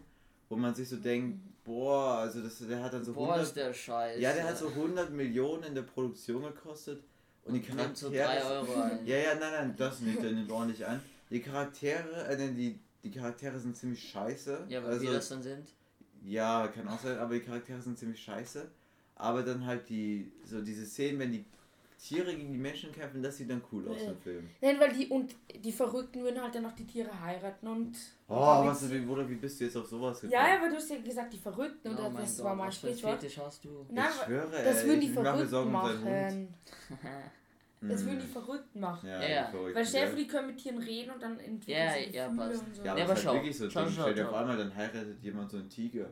wo 0.50 0.56
man 0.58 0.76
sich 0.76 0.90
so 0.90 0.98
denkt, 0.98 1.40
boah, 1.64 2.18
also 2.20 2.42
das, 2.42 2.60
der 2.60 2.84
hat 2.84 2.92
dann 2.94 3.06
so 3.06 3.14
Boah, 3.14 3.38
ist 3.38 3.56
100, 3.56 3.56
der 3.58 3.74
Scheiß. 3.74 4.20
ja, 4.20 4.34
der 4.34 4.44
hat 4.50 4.58
so 4.58 4.68
100 4.70 5.12
Millionen 5.12 5.64
in 5.64 5.76
der 5.76 5.84
Produktion 5.84 6.44
gekostet 6.44 7.02
und 7.46 7.54
die 7.54 7.60
Nimmt 7.74 7.98
so 7.98 8.12
Charaktere, 8.12 8.44
3 8.50 8.56
Euro 8.56 8.82
ein. 8.82 9.06
ja, 9.08 9.18
ja, 9.18 9.36
nein, 9.36 9.52
nein, 9.54 9.74
das 9.78 10.00
nicht, 10.02 10.22
der 10.22 10.32
nimmt 10.34 10.52
ordentlich 10.52 10.86
an. 10.86 11.02
Die 11.30 11.40
Charaktere, 11.40 12.28
äh, 12.28 12.36
denn 12.36 12.54
die, 12.56 12.78
die 13.04 13.12
Charaktere 13.12 13.58
sind 13.60 13.78
ziemlich 13.78 14.04
scheiße. 14.10 14.66
Ja, 14.68 14.84
weil 14.84 14.90
also, 14.92 15.04
wir 15.04 15.14
das 15.14 15.30
dann 15.30 15.42
sind. 15.42 15.70
ja, 16.26 16.68
kann 16.68 16.86
auch 16.90 17.00
sein, 17.00 17.18
aber 17.18 17.36
die 17.36 17.40
Charaktere 17.40 17.82
sind 17.82 17.98
ziemlich 17.98 18.22
scheiße. 18.22 18.70
Aber 19.22 19.44
dann 19.44 19.66
halt 19.66 19.88
die, 19.88 20.32
so 20.44 20.62
diese 20.62 20.84
Szenen, 20.86 21.20
wenn 21.20 21.32
die 21.32 21.46
Tiere 22.00 22.36
gegen 22.36 22.52
die 22.52 22.58
Menschen 22.58 22.92
kämpfen, 22.92 23.22
das 23.22 23.38
sieht 23.38 23.52
dann 23.52 23.62
cool 23.72 23.88
aus 23.88 24.02
im 24.02 24.18
Film. 24.18 24.50
Nein, 24.60 24.80
weil 24.80 24.92
die 24.94 25.06
und 25.08 25.36
die 25.64 25.72
Verrückten 25.72 26.24
würden 26.24 26.42
halt 26.42 26.56
dann 26.56 26.64
noch 26.64 26.72
die 26.76 26.88
Tiere 26.88 27.12
heiraten 27.22 27.68
und. 27.68 27.96
Oh, 28.28 28.66
was, 28.66 28.90
wie, 28.90 29.08
wie 29.08 29.36
bist 29.36 29.60
du 29.60 29.66
jetzt 29.66 29.78
auf 29.78 29.86
sowas 29.86 30.20
gekommen? 30.20 30.34
Ja, 30.34 30.50
ja, 30.50 30.58
aber 30.60 30.70
du 30.70 30.78
hast 30.78 30.90
ja 30.90 30.98
gesagt, 30.98 31.32
die 31.32 31.38
Verrückten 31.38 31.90
und 31.90 32.00
oh 32.00 32.02
das 32.02 32.12
mein 32.14 32.24
das 32.24 32.38
Gott, 32.38 32.46
war 32.46 32.56
mein 32.56 32.66
ein 32.66 32.72
Sprichwort. 32.72 33.20
Fetisch 33.22 33.38
hast 33.38 33.64
du? 33.64 33.86
Nein, 33.92 34.06
ich 34.10 34.26
schwöre, 34.26 34.64
das 34.64 34.82
ey, 34.82 34.88
würden 34.88 35.02
die 35.02 35.10
Verrückten 35.10 35.72
machen. 35.72 36.48
Das 37.84 38.06
würden 38.06 38.20
die 38.20 38.28
Verrückten 38.28 38.80
machen. 38.80 39.10
Ja, 39.10 39.28
Ja. 39.28 39.48
Verrückten, 39.48 39.76
Weil 39.76 39.86
Chef, 39.86 40.10
gell? 40.10 40.16
die 40.16 40.28
können 40.28 40.48
mit 40.48 40.58
Tieren 40.58 40.78
reden 40.78 41.12
und 41.12 41.22
dann 41.22 41.40
entwickeln 41.40 41.78
Ja, 41.88 41.94
sie 41.94 42.16
ja, 42.16 42.30
passt. 42.30 42.62
und 42.62 42.76
so. 42.76 42.84
Ja, 42.84 42.92
aber, 42.92 43.00
Ja, 43.00 43.06
aber 43.06 43.14
ist 43.14 43.22
schau, 43.24 43.30
halt 43.32 43.40
wirklich 43.42 43.58
so. 43.58 43.70
schau, 43.72 43.90
schau, 43.90 44.16
schau. 44.16 44.28
auf 44.30 44.34
einmal, 44.36 44.58
dann 44.58 44.76
heiratet 44.76 45.24
jemand 45.24 45.50
so 45.50 45.58
einen 45.58 45.68
Tiger. 45.70 46.06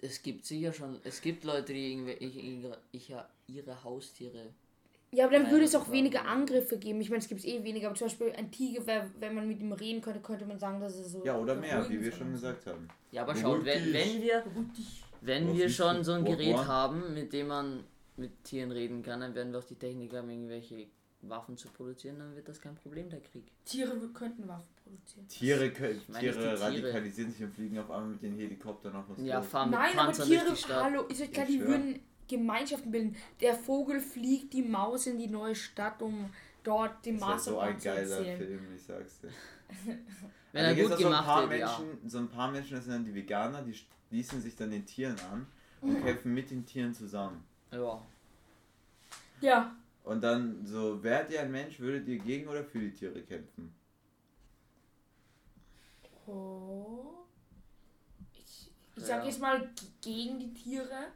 Es 0.00 0.22
gibt 0.22 0.44
sicher 0.44 0.72
schon, 0.72 0.98
es 1.04 1.20
gibt 1.20 1.44
Leute, 1.44 1.72
die 1.72 1.92
irgendwelche, 1.92 3.26
ihre, 3.48 3.84
Haustiere. 3.84 4.46
Ja, 5.10 5.24
aber 5.24 5.38
dann 5.38 5.50
würde 5.50 5.64
es 5.64 5.74
auch 5.74 5.90
weniger 5.90 6.26
Angriffe 6.26 6.76
geben. 6.78 7.00
Ich 7.00 7.08
meine, 7.08 7.20
es 7.20 7.28
gibt 7.28 7.44
eh 7.44 7.64
weniger, 7.64 7.88
aber 7.88 7.96
zum 7.96 8.08
Beispiel 8.08 8.32
ein 8.36 8.50
Tiger, 8.50 8.86
wär, 8.86 9.10
wenn 9.18 9.34
man 9.34 9.48
mit 9.48 9.60
ihm 9.60 9.72
reden 9.72 10.02
könnte, 10.02 10.20
könnte 10.20 10.44
man 10.44 10.58
sagen, 10.58 10.80
dass 10.80 10.98
er 10.98 11.04
so. 11.04 11.24
Ja, 11.24 11.38
oder 11.38 11.54
mehr, 11.54 11.88
wie 11.88 12.00
wir 12.00 12.08
ist 12.08 12.18
schon 12.18 12.32
gesagt 12.32 12.66
haben. 12.66 12.88
Ja, 13.10 13.22
aber 13.22 13.34
schaut, 13.34 13.64
wenn, 13.64 13.92
wenn 13.92 14.22
wir, 14.22 14.44
wenn 15.22 15.56
wir 15.56 15.68
schon 15.70 16.04
so 16.04 16.12
ein 16.12 16.24
Gerät 16.24 16.56
haben, 16.56 17.14
mit 17.14 17.32
dem 17.32 17.48
man 17.48 17.84
mit 18.16 18.44
Tieren 18.44 18.70
reden 18.70 19.02
kann, 19.02 19.20
dann 19.20 19.34
werden 19.34 19.52
wir 19.52 19.60
auch 19.60 19.64
die 19.64 19.76
Technik 19.76 20.12
haben, 20.12 20.28
irgendwelche 20.28 20.86
Waffen 21.22 21.56
zu 21.56 21.68
produzieren, 21.68 22.18
dann 22.18 22.34
wird 22.36 22.48
das 22.48 22.60
kein 22.60 22.74
Problem, 22.76 23.10
der 23.10 23.20
Krieg. 23.20 23.44
Tiere 23.64 23.96
könnten 24.14 24.46
Waffen 24.46 24.68
produzieren. 24.84 25.26
Tiere, 25.28 25.70
können, 25.72 26.00
Tiere 26.18 26.38
Tiere. 26.38 26.60
radikalisieren 26.60 27.32
sich 27.32 27.42
und 27.42 27.52
fliegen 27.54 27.78
auf 27.78 27.90
einmal 27.90 28.10
mit 28.10 28.22
den 28.22 28.34
Helikoptern 28.36 28.94
auf 28.94 29.08
uns 29.08 29.20
Ja, 29.22 29.42
fahren 29.42 29.70
mit 29.70 29.78
Nein, 29.78 29.92
aber 29.98 30.06
Panzern 30.06 30.28
Tiere, 30.28 30.44
durch 30.46 30.58
die 30.58 30.64
Stadt. 30.64 30.84
hallo, 30.84 31.02
ist 31.04 31.20
euch 31.20 31.32
klar, 31.32 31.46
die 31.46 31.60
würden 31.60 32.00
Gemeinschaften 32.28 32.90
bilden. 32.92 33.16
Der 33.40 33.54
Vogel 33.54 34.00
fliegt 34.00 34.52
die 34.52 34.62
Maus 34.62 35.06
in 35.06 35.18
die 35.18 35.28
neue 35.28 35.54
Stadt, 35.54 36.00
um 36.02 36.30
dort 36.62 37.04
den 37.04 37.18
Das 37.18 37.40
ist 37.40 37.46
ja 37.46 37.52
so 37.52 37.56
Masterplan 37.58 37.68
ein 37.74 37.80
zu 37.80 37.88
geiler. 37.88 38.36
Film, 38.36 38.74
ich 38.76 38.82
sag's 38.82 39.20
dir. 39.20 39.30
Wenn 40.52 40.64
Also 40.64 40.80
er 40.80 40.84
gut 40.88 40.92
auch 40.92 40.98
so 40.98 41.06
ein 41.06 41.10
gemacht 41.12 41.24
paar 41.26 41.50
wird, 41.50 41.60
ja. 41.60 41.78
Menschen, 41.78 42.08
So 42.10 42.18
ein 42.18 42.28
paar 42.28 42.50
Menschen, 42.50 42.74
das 42.76 42.84
sind 42.84 42.94
dann 42.94 43.04
die 43.04 43.14
Veganer, 43.14 43.62
die 43.62 43.74
schließen 43.74 44.40
sich 44.40 44.54
dann 44.56 44.70
den 44.70 44.86
Tieren 44.86 45.16
an 45.32 45.46
und 45.80 46.00
kämpfen 46.04 46.32
mit 46.32 46.50
den 46.50 46.64
Tieren 46.64 46.94
zusammen. 46.94 47.42
Ja. 47.72 48.00
Ja, 49.40 49.76
Und 50.08 50.22
dann 50.22 50.64
so, 50.64 51.02
wärt 51.02 51.30
ihr 51.30 51.42
ein 51.42 51.52
Mensch, 51.52 51.80
würdet 51.80 52.08
ihr 52.08 52.18
gegen 52.18 52.48
oder 52.48 52.64
für 52.64 52.78
die 52.78 52.94
Tiere 52.94 53.20
kämpfen? 53.20 53.74
Oh. 56.26 57.26
Ich, 58.32 58.70
ich 58.96 59.04
sag 59.04 59.20
Ja. 59.22 59.28
jetzt 59.28 59.38
mal 59.38 59.68
gegen 60.00 60.38
die 60.38 60.54
Tiere, 60.54 61.08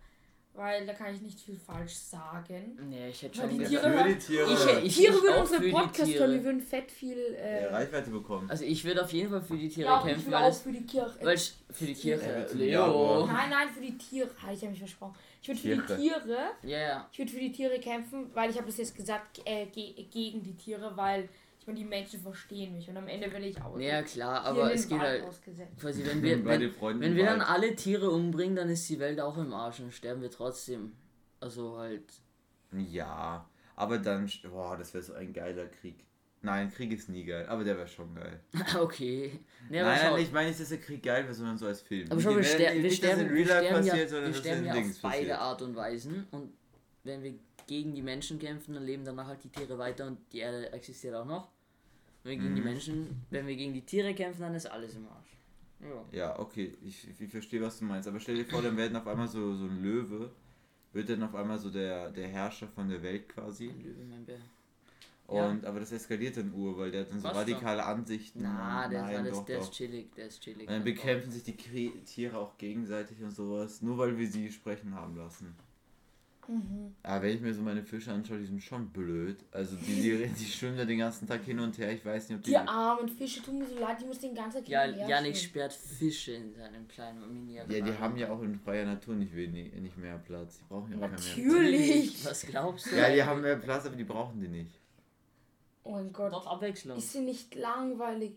weil 0.54 0.86
da 0.86 0.92
kann 0.92 1.14
ich 1.14 1.20
nicht 1.22 1.40
viel 1.40 1.56
falsch 1.58 1.94
sagen. 1.94 2.78
Nee, 2.88 3.08
ich 3.08 3.22
hätte 3.22 3.38
Weil 3.38 3.48
schon 3.50 3.58
die 3.58 3.64
Tiere- 3.64 3.90
für 3.90 4.08
die 4.08 4.18
Tiere. 4.18 4.52
Ich- 4.52 4.86
ich- 4.86 4.96
Tiere 4.96 5.14
würden 5.14 5.62
die 5.62 5.70
Podcast 5.70 6.10
wir 6.12 6.44
würden 6.44 6.60
fett 6.60 6.90
viel. 6.90 7.16
Äh, 7.16 7.64
äh, 7.64 7.66
Reichweite 7.72 8.10
bekommen. 8.10 8.50
Also 8.50 8.64
ich 8.64 8.84
würde 8.84 9.02
auf 9.02 9.12
jeden 9.12 9.30
Fall 9.30 9.42
für 9.42 9.56
die 9.56 9.68
Tiere 9.68 9.88
ja, 9.88 10.02
kämpfen, 10.02 10.30
weil 10.30 10.50
auch 10.50 10.54
für 10.54 10.72
die 10.72 10.84
Kirche. 10.86 11.16
weil 11.22 11.36
ich, 11.36 11.54
für 11.70 11.84
die 11.86 11.94
Kirche. 11.94 12.46
Ja. 12.56 12.64
Jaguar. 12.64 13.26
Nein, 13.26 13.50
nein, 13.50 13.68
für 13.70 13.80
die 13.80 13.96
Tiere. 13.96 14.30
Ah, 14.46 14.52
ich 14.52 14.60
habe 14.60 14.70
mich 14.70 14.78
versprochen. 14.78 15.14
Ich 15.40 15.48
würde 15.48 15.60
für 15.60 15.76
die 15.96 16.02
Tiere. 16.02 16.38
Ja, 16.62 16.78
ja. 16.78 17.08
Ich 17.12 17.18
würde 17.18 17.32
für 17.32 17.40
die 17.40 17.52
Tiere 17.52 17.80
kämpfen, 17.80 18.30
weil 18.34 18.50
ich 18.50 18.56
habe 18.56 18.66
das 18.66 18.76
jetzt 18.76 18.94
gesagt 18.94 19.40
äh, 19.44 19.66
ge 19.66 20.04
gegen 20.10 20.42
die 20.42 20.54
Tiere, 20.54 20.92
weil 20.96 21.28
ich 21.62 21.66
meine, 21.68 21.78
die 21.78 21.84
Menschen 21.84 22.20
verstehen 22.20 22.74
mich 22.74 22.90
und 22.90 22.96
am 22.96 23.06
Ende 23.06 23.30
werde 23.30 23.46
ich 23.46 23.62
auch 23.62 23.78
Ja 23.78 24.02
klar, 24.02 24.42
aber 24.42 24.74
es 24.74 24.88
geht 24.88 24.98
halt 24.98 25.22
quasi 25.78 26.04
wenn 26.04 26.20
wir 26.20 26.44
wenn, 26.44 27.00
wenn 27.00 27.14
wir 27.14 27.24
dann 27.24 27.40
alle 27.40 27.76
Tiere 27.76 28.10
umbringen, 28.10 28.56
dann 28.56 28.68
ist 28.68 28.88
die 28.88 28.98
Welt 28.98 29.20
auch 29.20 29.38
im 29.38 29.54
Arsch 29.54 29.78
und 29.78 29.94
sterben 29.94 30.22
wir 30.22 30.30
trotzdem. 30.32 30.96
Also 31.38 31.78
halt 31.78 32.02
Ja, 32.72 33.48
aber 33.76 33.98
dann, 33.98 34.28
boah, 34.50 34.76
das 34.76 34.92
wäre 34.92 35.04
so 35.04 35.12
ein 35.14 35.32
geiler 35.32 35.66
Krieg. 35.66 36.04
Nein, 36.40 36.72
Krieg 36.72 36.90
ist 36.90 37.08
nie 37.08 37.24
geil, 37.24 37.46
aber 37.46 37.62
der 37.62 37.76
wäre 37.76 37.86
schon 37.86 38.12
geil. 38.12 38.40
okay. 38.80 39.38
Nee, 39.70 39.78
aber 39.78 39.90
nein, 39.90 40.12
nein, 40.14 40.22
ich 40.22 40.32
meine 40.32 40.48
nicht, 40.48 40.60
dass 40.60 40.70
der 40.70 40.78
Krieg 40.78 41.00
geil 41.00 41.22
wäre, 41.22 41.34
sondern 41.34 41.56
so 41.56 41.66
als 41.66 41.80
Film. 41.80 42.10
aber 42.10 42.20
schau, 42.20 42.30
wir, 42.30 42.38
Nicht, 42.38 42.50
ster 42.50 42.58
wir 42.58 42.74
nicht, 42.74 42.86
dass 42.86 42.94
sterben, 42.96 43.20
in 43.20 43.28
wir 43.28 43.36
Real 43.36 43.46
Life 43.46 43.66
sterben 43.66 43.86
ja, 43.86 43.92
passiert, 43.92 44.10
sondern 44.10 44.32
wir 44.32 44.40
sterben 44.40 44.64
ja 44.64 44.72
Dings 44.72 44.96
auf 44.96 45.02
beide 45.02 45.16
passiert. 45.18 45.38
Art 45.38 45.62
und 45.62 45.76
Weisen 45.76 46.26
und 46.32 46.52
wenn 47.04 47.22
wir 47.22 47.34
gegen 47.68 47.94
die 47.94 48.02
Menschen 48.02 48.40
kämpfen, 48.40 48.74
dann 48.74 48.84
leben 48.84 49.04
danach 49.04 49.28
halt 49.28 49.44
die 49.44 49.48
Tiere 49.48 49.78
weiter 49.78 50.06
und 50.06 50.18
die 50.32 50.40
Erde 50.40 50.72
existiert 50.72 51.14
auch 51.14 51.24
noch. 51.24 51.51
Wenn 52.24 52.30
wir 52.32 52.38
gegen 52.38 52.54
die 52.54 52.60
Mhm. 52.60 52.66
Menschen, 52.66 53.26
wenn 53.30 53.46
wir 53.46 53.56
gegen 53.56 53.72
die 53.74 53.82
Tiere 53.82 54.14
kämpfen, 54.14 54.42
dann 54.42 54.54
ist 54.54 54.66
alles 54.66 54.94
im 54.94 55.06
Arsch. 55.08 55.36
Ja. 55.80 56.04
Ja, 56.18 56.38
okay, 56.38 56.76
ich, 56.84 57.08
ich 57.20 57.30
verstehe, 57.30 57.60
was 57.60 57.78
du 57.80 57.84
meinst. 57.84 58.08
Aber 58.08 58.20
stell 58.20 58.36
dir 58.36 58.44
vor, 58.44 58.62
dann 58.62 58.76
werden 58.76 58.96
auf 58.96 59.06
einmal 59.06 59.26
so, 59.26 59.54
so 59.56 59.64
ein 59.64 59.82
Löwe, 59.82 60.30
wird 60.92 61.08
dann 61.08 61.22
auf 61.24 61.34
einmal 61.34 61.58
so 61.58 61.70
der, 61.70 62.10
der 62.10 62.28
Herrscher 62.28 62.68
von 62.68 62.88
der 62.88 63.02
Welt 63.02 63.28
quasi. 63.28 63.68
Ein 63.68 63.82
Löwe, 63.82 64.04
mein 64.08 64.24
Bär. 64.24 64.38
Ja. 65.32 65.48
Und, 65.48 65.64
aber 65.64 65.80
das 65.80 65.90
eskaliert 65.92 66.36
dann 66.36 66.52
Ur, 66.52 66.76
weil 66.78 66.90
der 66.90 67.02
hat 67.02 67.10
dann 67.10 67.20
so 67.20 67.28
Was 67.28 67.36
radikale 67.36 67.84
Ansichten. 67.84 68.42
Na, 68.42 68.86
der, 68.86 69.00
ist 69.00 69.06
nein, 69.06 69.16
alles, 69.16 69.32
doch, 69.38 69.44
der 69.46 69.58
doch. 69.58 69.64
ist 69.64 69.72
chillig, 69.72 70.14
der 70.14 70.26
ist 70.26 70.42
chillig. 70.42 70.68
Und 70.68 70.74
dann 70.74 70.84
bekämpfen 70.84 71.30
sich 71.30 71.42
die 71.44 71.56
Tiere 72.04 72.36
auch 72.36 72.58
gegenseitig 72.58 73.22
und 73.22 73.30
sowas, 73.30 73.80
nur 73.82 73.96
weil 73.98 74.18
wir 74.18 74.28
sie 74.28 74.52
sprechen 74.52 74.94
haben 74.94 75.16
lassen. 75.16 75.54
Mhm. 76.48 76.94
Aber 77.02 77.22
wenn 77.22 77.36
ich 77.36 77.40
mir 77.40 77.54
so 77.54 77.62
meine 77.62 77.82
Fische 77.82 78.12
anschaue, 78.12 78.38
die 78.38 78.46
sind 78.46 78.62
schon 78.62 78.88
blöd. 78.88 79.36
Also 79.52 79.76
die, 79.76 80.02
die, 80.02 80.26
die 80.38 80.44
schwimmen 80.44 80.76
da 80.76 80.84
den 80.84 80.98
ganzen 80.98 81.26
Tag 81.28 81.44
hin 81.44 81.58
und 81.60 81.76
her. 81.78 81.92
Ich 81.92 82.04
weiß 82.04 82.28
nicht, 82.28 82.38
ob 82.38 82.44
die. 82.44 82.50
Die 82.50 82.56
armen 82.56 83.08
Fische 83.08 83.42
tun 83.42 83.58
mir 83.58 83.66
so 83.66 83.78
leid, 83.78 84.00
die 84.00 84.06
müssen 84.06 84.22
den 84.22 84.34
ganzen 84.34 84.58
Tag 84.58 84.68
Ja, 84.68 84.82
hin 84.82 84.92
und 84.92 84.98
her 85.00 85.08
Janik 85.08 85.36
sperrt 85.36 85.72
Fische 85.72 86.32
in 86.32 86.52
seinem 86.54 86.88
kleinen 86.88 87.32
mini 87.32 87.54
Ja, 87.56 87.64
die 87.64 87.98
haben 87.98 88.16
ja 88.16 88.30
auch 88.30 88.42
in 88.42 88.56
freier 88.56 88.84
Natur 88.84 89.14
nicht, 89.14 89.34
wenig, 89.34 89.72
nicht 89.74 89.96
mehr 89.96 90.18
Platz. 90.18 90.58
Die 90.58 90.64
brauchen 90.68 90.90
ja 90.90 90.96
auch 90.96 91.00
mehr 91.00 91.08
Platz. 91.10 91.36
Natürlich. 91.36 92.24
Was 92.24 92.46
glaubst 92.46 92.90
du? 92.90 92.96
Ja, 92.96 93.12
die 93.12 93.22
haben 93.22 93.40
mehr 93.40 93.56
Platz, 93.56 93.86
aber 93.86 93.96
die 93.96 94.04
brauchen 94.04 94.40
die 94.40 94.48
nicht. 94.48 94.80
Oh 95.84 95.92
mein 95.92 96.12
Gott. 96.12 96.32
Doch 96.32 96.46
Abwechslung. 96.46 96.98
Ist 96.98 97.12
sie 97.12 97.20
nicht 97.20 97.54
langweilig? 97.54 98.34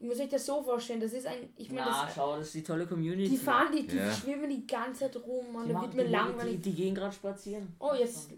Ihr 0.00 0.08
müsst 0.08 0.20
euch 0.20 0.28
das 0.30 0.46
so 0.46 0.62
vorstellen, 0.62 0.98
das 1.00 1.12
ist 1.12 1.26
ein. 1.26 1.50
Ich 1.56 1.68
meine, 1.70 1.82
Na, 1.90 2.06
das. 2.06 2.14
schau, 2.14 2.36
das 2.38 2.46
ist 2.46 2.54
die 2.54 2.62
tolle 2.62 2.86
Community. 2.86 3.28
Die 3.30 3.36
fahren, 3.36 3.68
die, 3.72 3.86
die 3.86 3.96
Ja. 3.96 4.10
schwimmen 4.12 4.48
die 4.48 4.66
ganze 4.66 5.00
Zeit 5.00 5.16
rum 5.16 5.54
und 5.54 5.64
die, 5.64 5.68
dann 5.68 5.72
machen, 5.74 5.82
wird 5.88 5.94
mir 5.94 6.04
die, 6.04 6.10
langweilig. 6.10 6.56
die, 6.62 6.70
die 6.70 6.74
gehen 6.74 6.94
gerade 6.94 7.14
spazieren. 7.14 7.68
Oh, 7.78 7.92
jetzt. 7.94 8.30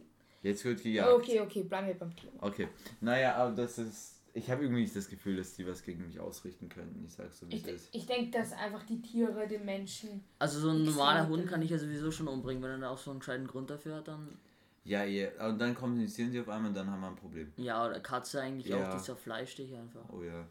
Jetzt 0.42 0.64
wird 0.64 0.82
gejagt. 0.82 1.12
Okay, 1.12 1.40
okay, 1.40 1.62
bleiben 1.62 1.86
wir 1.86 1.94
beim 1.94 2.14
Thema. 2.16 2.32
Okay. 2.40 2.68
Naja, 3.00 3.36
aber 3.36 3.54
das 3.54 3.78
ist. 3.78 4.18
Ich 4.34 4.50
habe 4.50 4.62
irgendwie 4.64 4.80
nicht 4.82 4.96
das 4.96 5.08
Gefühl, 5.08 5.36
dass 5.36 5.54
die 5.54 5.66
was 5.66 5.82
gegen 5.84 6.06
mich 6.06 6.18
ausrichten 6.18 6.68
können. 6.68 7.04
Ich 7.06 7.12
sag's 7.12 7.38
so, 7.38 7.48
wie 7.48 7.54
Ich, 7.56 7.64
es 7.66 7.72
ist. 7.82 7.88
ich 7.94 8.06
denke, 8.06 8.30
dass 8.36 8.52
einfach 8.54 8.82
die 8.84 9.00
Tiere 9.00 9.46
den 9.46 9.64
Menschen. 9.66 10.24
Also 10.38 10.58
so 10.58 10.70
ein 10.70 10.80
Ich 10.80 10.86
normaler 10.88 11.28
Hund 11.28 11.46
kann 11.46 11.60
ich 11.62 11.70
ja 11.70 11.76
sowieso 11.78 12.10
schon 12.10 12.26
umbringen, 12.28 12.62
wenn 12.62 12.82
er 12.82 12.90
auch 12.90 12.98
so 12.98 13.10
einen 13.10 13.20
gescheiten 13.20 13.46
Grund 13.46 13.68
dafür 13.70 13.96
hat, 13.96 14.08
dann. 14.08 14.26
Ja, 14.84 15.04
ja. 15.04 15.28
Und 15.48 15.58
dann 15.60 15.74
kommunizieren 15.76 16.32
sie 16.32 16.40
auf 16.40 16.48
einmal 16.48 16.70
und 16.70 16.74
dann 16.74 16.90
haben 16.90 17.00
wir 17.02 17.08
ein 17.08 17.14
Problem. 17.16 17.52
Ja, 17.58 17.86
oder 17.86 18.00
Katze 18.00 18.40
eigentlich 18.40 18.66
Ja. 18.66 18.88
auch, 18.88 18.96
die 18.96 19.02
zerfleischt 19.02 19.58
dich 19.58 19.76
einfach. 19.76 20.00
Oh 20.10 20.22
ja. 20.22 20.44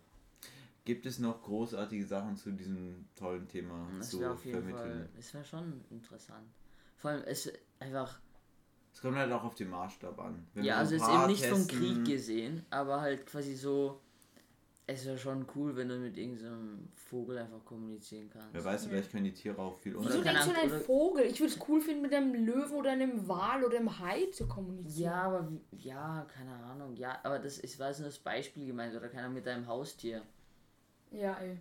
Gibt 0.83 1.05
es 1.05 1.19
noch 1.19 1.41
großartige 1.43 2.05
Sachen 2.05 2.35
zu 2.38 2.51
diesem 2.51 3.07
tollen 3.15 3.47
Thema 3.47 3.88
Das 4.00 4.09
zu 4.09 4.19
wäre 4.19 4.31
auf 4.33 4.43
jeden 4.45 4.63
vermitteln? 4.63 5.00
Fall, 5.00 5.09
das 5.15 5.33
wäre 5.33 5.45
schon 5.45 5.81
interessant. 5.91 6.47
Vor 6.97 7.11
allem, 7.11 7.23
es 7.25 7.51
einfach, 7.79 8.19
Es 8.93 9.01
kommt 9.01 9.15
halt 9.15 9.31
auch 9.31 9.43
auf 9.43 9.53
den 9.55 9.69
Maßstab 9.69 10.19
an. 10.19 10.47
Wenn 10.53 10.63
ja, 10.63 10.77
also 10.77 10.95
jetzt 10.95 11.03
ein 11.03 11.07
paar 11.09 11.23
eben 11.23 11.31
nicht 11.31 11.45
vom 11.45 11.67
Krieg 11.67 12.05
gesehen, 12.05 12.65
aber 12.71 13.00
halt 13.00 13.27
quasi 13.27 13.55
so, 13.55 14.01
es 14.88 15.05
wäre 15.05 15.19
schon 15.19 15.45
cool, 15.55 15.75
wenn 15.75 15.88
du 15.88 15.97
mit 16.00 16.17
irgendeinem 16.17 16.89
Vogel 16.95 17.38
einfach 17.38 17.63
kommunizieren 17.63 18.29
kannst. 18.33 18.53
Wer 18.53 18.65
weiß, 18.65 18.88
vielleicht 18.88 19.11
können 19.11 19.25
die 19.25 19.33
Tiere 19.33 19.59
auch 19.61 19.77
viel 19.77 19.95
Oder 19.95 20.09
Wieso 20.09 20.21
denkst 20.23 20.45
du 20.45 20.50
an 20.50 20.55
einen 20.55 20.71
oder- 20.71 20.79
Vogel? 20.81 21.25
Ich 21.25 21.39
würde 21.39 21.53
es 21.53 21.59
cool 21.69 21.79
finden, 21.79 22.01
mit 22.01 22.13
einem 22.13 22.33
Löwen 22.33 22.73
oder 22.73 22.89
einem 22.91 23.27
Wal 23.27 23.63
oder 23.63 23.77
einem 23.77 24.00
Hai 24.00 24.25
zu 24.33 24.47
kommunizieren. 24.47 25.11
Ja, 25.11 25.21
aber 25.23 25.47
wie- 25.50 25.61
ja, 25.77 26.25
keine 26.33 26.55
Ahnung. 26.55 26.96
Ja, 26.96 27.20
aber 27.24 27.37
das 27.37 27.59
ist, 27.59 27.77
weiß 27.79 28.00
nur 28.00 28.07
das 28.07 28.17
Beispiel 28.17 28.65
gemeint 28.65 28.96
oder 28.96 29.09
keiner 29.09 29.29
mit 29.29 29.46
deinem 29.46 29.67
Haustier. 29.67 30.24
Ja, 31.11 31.33
ey. 31.39 31.57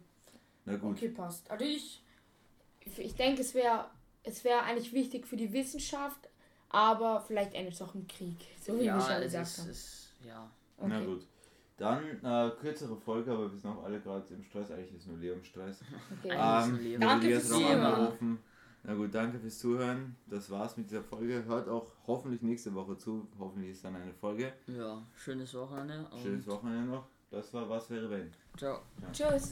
Na 0.64 0.76
gut. 0.76 0.96
Okay, 0.96 1.08
passt. 1.08 1.50
Also 1.50 1.64
ich, 1.64 2.02
ich 2.96 3.14
denke, 3.14 3.42
es 3.42 3.54
wäre 3.54 3.86
es 4.22 4.44
wäre 4.44 4.62
eigentlich 4.62 4.92
wichtig 4.92 5.26
für 5.26 5.36
die 5.36 5.52
Wissenschaft, 5.52 6.28
aber 6.68 7.20
vielleicht 7.26 7.54
endet 7.54 7.74
es 7.74 7.82
auch 7.82 7.94
im 7.94 8.06
Krieg, 8.06 8.36
so 8.60 8.74
wie 8.74 8.80
wir 8.80 8.84
ja, 8.86 9.00
schon 9.00 9.12
es 9.16 9.22
gesagt 9.24 9.46
ist, 9.48 9.58
haben. 9.58 9.70
ist, 9.70 10.08
ja. 10.26 10.50
Na 10.78 10.96
Okay. 10.98 11.06
gut. 11.06 11.26
Dann 11.76 12.04
äh, 12.22 12.50
kürzere 12.60 12.94
Folge, 12.96 13.32
aber 13.32 13.50
wir 13.50 13.56
sind 13.58 13.70
auch 13.70 13.82
alle 13.84 14.00
gerade 14.00 14.34
im 14.34 14.42
Stress. 14.44 14.70
Eigentlich 14.70 14.94
ist 14.96 15.06
nur 15.06 15.16
Leo 15.16 15.32
im 15.34 15.42
Stress. 15.44 15.80
Okay. 16.22 16.36
Ähm, 16.38 16.78
Leben. 16.78 17.00
Danke 17.00 17.26
fürs 17.30 17.48
Zuhören. 17.48 18.38
Na 18.82 18.94
gut, 18.94 19.14
danke 19.14 19.38
fürs 19.38 19.58
Zuhören. 19.58 20.16
Das 20.26 20.50
war's 20.50 20.76
mit 20.76 20.90
dieser 20.90 21.02
Folge. 21.02 21.44
Hört 21.46 21.68
auch 21.68 21.90
hoffentlich 22.06 22.42
nächste 22.42 22.74
Woche 22.74 22.98
zu. 22.98 23.26
Hoffentlich 23.38 23.72
ist 23.72 23.84
dann 23.84 23.96
eine 23.96 24.12
Folge. 24.12 24.52
Ja, 24.66 25.02
schönes 25.14 25.54
Wochenende. 25.54 26.06
Schönes 26.22 26.46
Wochenende 26.46 26.90
noch. 26.90 27.06
Das 27.30 27.54
war 27.54 27.68
Was 27.68 27.88
wäre 27.90 28.10
wenn. 28.10 28.30
Ciao. 28.56 28.80
Tschüss. 29.12 29.48